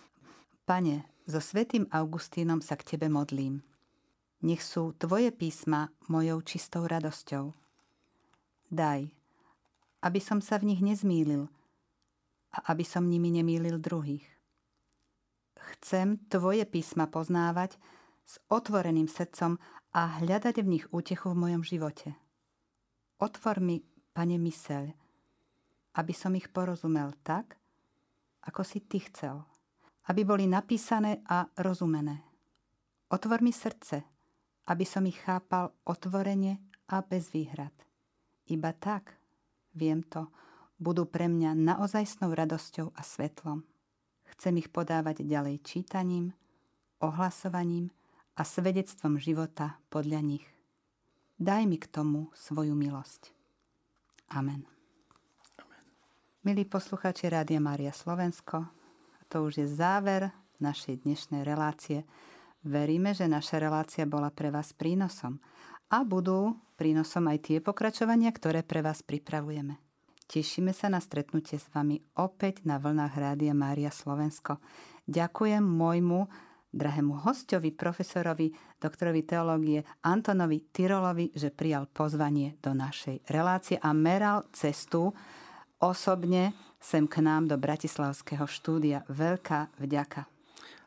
Pane, 0.63 1.03
so 1.27 1.43
svetým 1.43 1.83
Augustínom 1.91 2.63
sa 2.63 2.79
k 2.79 2.95
Tebe 2.95 3.11
modlím. 3.11 3.74
Nech 4.45 4.61
sú 4.61 4.93
Tvoje 4.93 5.33
písma 5.33 5.89
mojou 6.05 6.37
čistou 6.45 6.85
radosťou. 6.85 7.49
Daj, 8.69 9.09
aby 10.05 10.19
som 10.21 10.37
sa 10.37 10.61
v 10.61 10.69
nich 10.69 10.85
nezmýlil, 10.85 11.49
a 12.53 12.57
aby 12.69 12.85
som 12.85 13.09
nimi 13.09 13.33
nemýlil 13.33 13.81
druhých. 13.81 14.23
Chcem 15.57 16.21
Tvoje 16.29 16.61
písma 16.69 17.09
poznávať 17.09 17.81
s 18.21 18.37
otvoreným 18.53 19.09
srdcom 19.09 19.57
a 19.97 20.21
hľadať 20.21 20.61
v 20.61 20.71
nich 20.77 20.85
útechu 20.93 21.33
v 21.33 21.41
mojom 21.41 21.65
živote. 21.65 22.13
Otvor 23.17 23.57
mi, 23.59 23.81
Pane, 24.15 24.39
myseľ, 24.39 24.83
aby 25.99 26.13
som 26.15 26.31
ich 26.37 26.47
porozumel 26.53 27.11
tak, 27.25 27.57
ako 28.45 28.61
si 28.63 28.79
Ty 28.85 28.99
chcel. 29.11 29.35
Aby 30.05 30.21
boli 30.21 30.45
napísané 30.45 31.25
a 31.25 31.49
rozumené. 31.59 32.21
Otvor 33.09 33.41
mi 33.41 33.49
srdce, 33.49 34.14
aby 34.65 34.85
som 34.85 35.05
ich 35.05 35.21
chápal 35.21 35.73
otvorene 35.85 36.61
a 36.89 37.01
bez 37.05 37.33
výhrad. 37.33 37.73
Iba 38.45 38.73
tak, 38.77 39.17
viem 39.73 40.05
to, 40.05 40.29
budú 40.77 41.07
pre 41.09 41.25
mňa 41.25 41.55
naozajstnou 41.55 42.33
radosťou 42.35 42.93
a 42.93 43.01
svetlom. 43.01 43.65
Chcem 44.35 44.59
ich 44.59 44.69
podávať 44.69 45.23
ďalej 45.23 45.63
čítaním, 45.63 46.35
ohlasovaním 46.99 47.93
a 48.35 48.43
svedectvom 48.43 49.15
života 49.17 49.79
podľa 49.87 50.21
nich. 50.21 50.45
Daj 51.35 51.63
mi 51.67 51.77
k 51.79 51.87
tomu 51.87 52.31
svoju 52.35 52.75
milosť. 52.75 53.31
Amen. 54.35 54.65
Amen. 55.61 55.85
Milí 56.43 56.63
posluchači 56.67 57.31
Rádia 57.31 57.59
Mária 57.59 57.91
Slovensko, 57.91 58.67
to 59.29 59.45
už 59.45 59.63
je 59.63 59.67
záver 59.67 60.31
našej 60.59 61.03
dnešnej 61.03 61.43
relácie. 61.43 62.07
Veríme, 62.65 63.13
že 63.13 63.29
naša 63.29 63.61
relácia 63.61 64.09
bola 64.09 64.33
pre 64.33 64.49
vás 64.49 64.73
prínosom 64.73 65.37
a 65.93 66.01
budú 66.01 66.57
prínosom 66.81 67.29
aj 67.29 67.37
tie 67.45 67.57
pokračovania, 67.61 68.33
ktoré 68.33 68.65
pre 68.65 68.81
vás 68.81 69.05
pripravujeme. 69.05 69.77
Tešíme 70.25 70.73
sa 70.73 70.89
na 70.89 70.97
stretnutie 70.97 71.61
s 71.61 71.69
vami 71.69 72.01
opäť 72.17 72.65
na 72.65 72.81
vlnách 72.81 73.13
Rádia 73.13 73.53
Mária 73.53 73.93
Slovensko. 73.93 74.57
Ďakujem 75.05 75.61
môjmu 75.61 76.25
drahému 76.73 77.21
hostovi, 77.21 77.69
profesorovi, 77.69 78.49
doktorovi 78.81 79.21
teológie 79.21 79.85
Antonovi 80.01 80.65
Tyrolovi, 80.73 81.31
že 81.37 81.53
prijal 81.53 81.85
pozvanie 81.85 82.57
do 82.65 82.73
našej 82.73 83.29
relácie 83.29 83.77
a 83.77 83.93
meral 83.93 84.49
cestu 84.51 85.13
osobne 85.77 86.57
sem 86.81 87.05
k 87.05 87.21
nám 87.21 87.45
do 87.45 87.55
Bratislavského 87.61 88.49
štúdia. 88.49 89.05
Veľká 89.05 89.69
vďaka. 89.77 90.34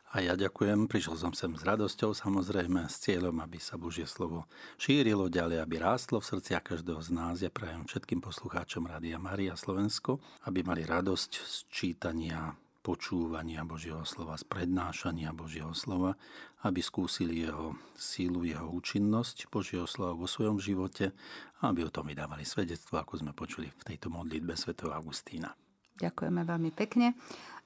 A 0.09 0.25
ja 0.25 0.33
ďakujem, 0.33 0.89
prišiel 0.89 1.21
som 1.21 1.37
sem 1.37 1.53
s 1.53 1.61
radosťou, 1.61 2.17
samozrejme, 2.17 2.89
s 2.89 2.97
cieľom, 3.05 3.45
aby 3.45 3.61
sa 3.61 3.77
Božie 3.77 4.09
slovo 4.09 4.49
šírilo 4.81 5.29
ďalej, 5.29 5.61
aby 5.61 5.77
rástlo 5.77 6.17
v 6.17 6.33
srdciach 6.33 6.65
každého 6.65 6.97
z 6.97 7.09
nás. 7.13 7.35
Ja 7.45 7.53
prajem 7.53 7.85
všetkým 7.85 8.17
poslucháčom 8.17 8.89
Rádia 8.89 9.21
Maria 9.21 9.53
Slovensko, 9.53 10.17
aby 10.49 10.65
mali 10.65 10.81
radosť 10.81 11.31
z 11.37 11.55
čítania, 11.69 12.57
počúvania 12.81 13.61
Božieho 13.61 14.01
slova, 14.01 14.33
z 14.33 14.49
prednášania 14.49 15.29
Božieho 15.29 15.77
slova, 15.77 16.17
aby 16.65 16.81
skúsili 16.81 17.45
jeho 17.45 17.77
sílu, 17.93 18.49
jeho 18.49 18.65
účinnosť 18.65 19.45
Božieho 19.53 19.85
slova 19.85 20.17
vo 20.17 20.25
svojom 20.25 20.57
živote 20.57 21.13
a 21.61 21.69
aby 21.69 21.85
o 21.85 21.93
tom 21.93 22.09
vydávali 22.09 22.49
svedectvo, 22.49 22.97
ako 22.97 23.21
sme 23.21 23.37
počuli 23.37 23.69
v 23.69 23.93
tejto 23.93 24.09
modlitbe 24.09 24.57
Sv. 24.57 24.73
Augustína. 24.89 25.53
Ďakujeme 26.01 26.41
veľmi 26.47 26.71
pekne 26.73 27.13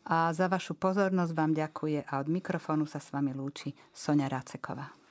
a 0.07 0.33
za 0.35 0.47
vašu 0.51 0.75
pozornosť 0.75 1.33
vám 1.35 1.51
ďakuje 1.55 1.99
a 2.07 2.19
od 2.19 2.27
mikrofónu 2.27 2.83
sa 2.87 2.99
s 2.99 3.11
vami 3.11 3.31
lúči 3.31 3.71
Sonia 3.91 4.27
Ráceková. 4.27 5.02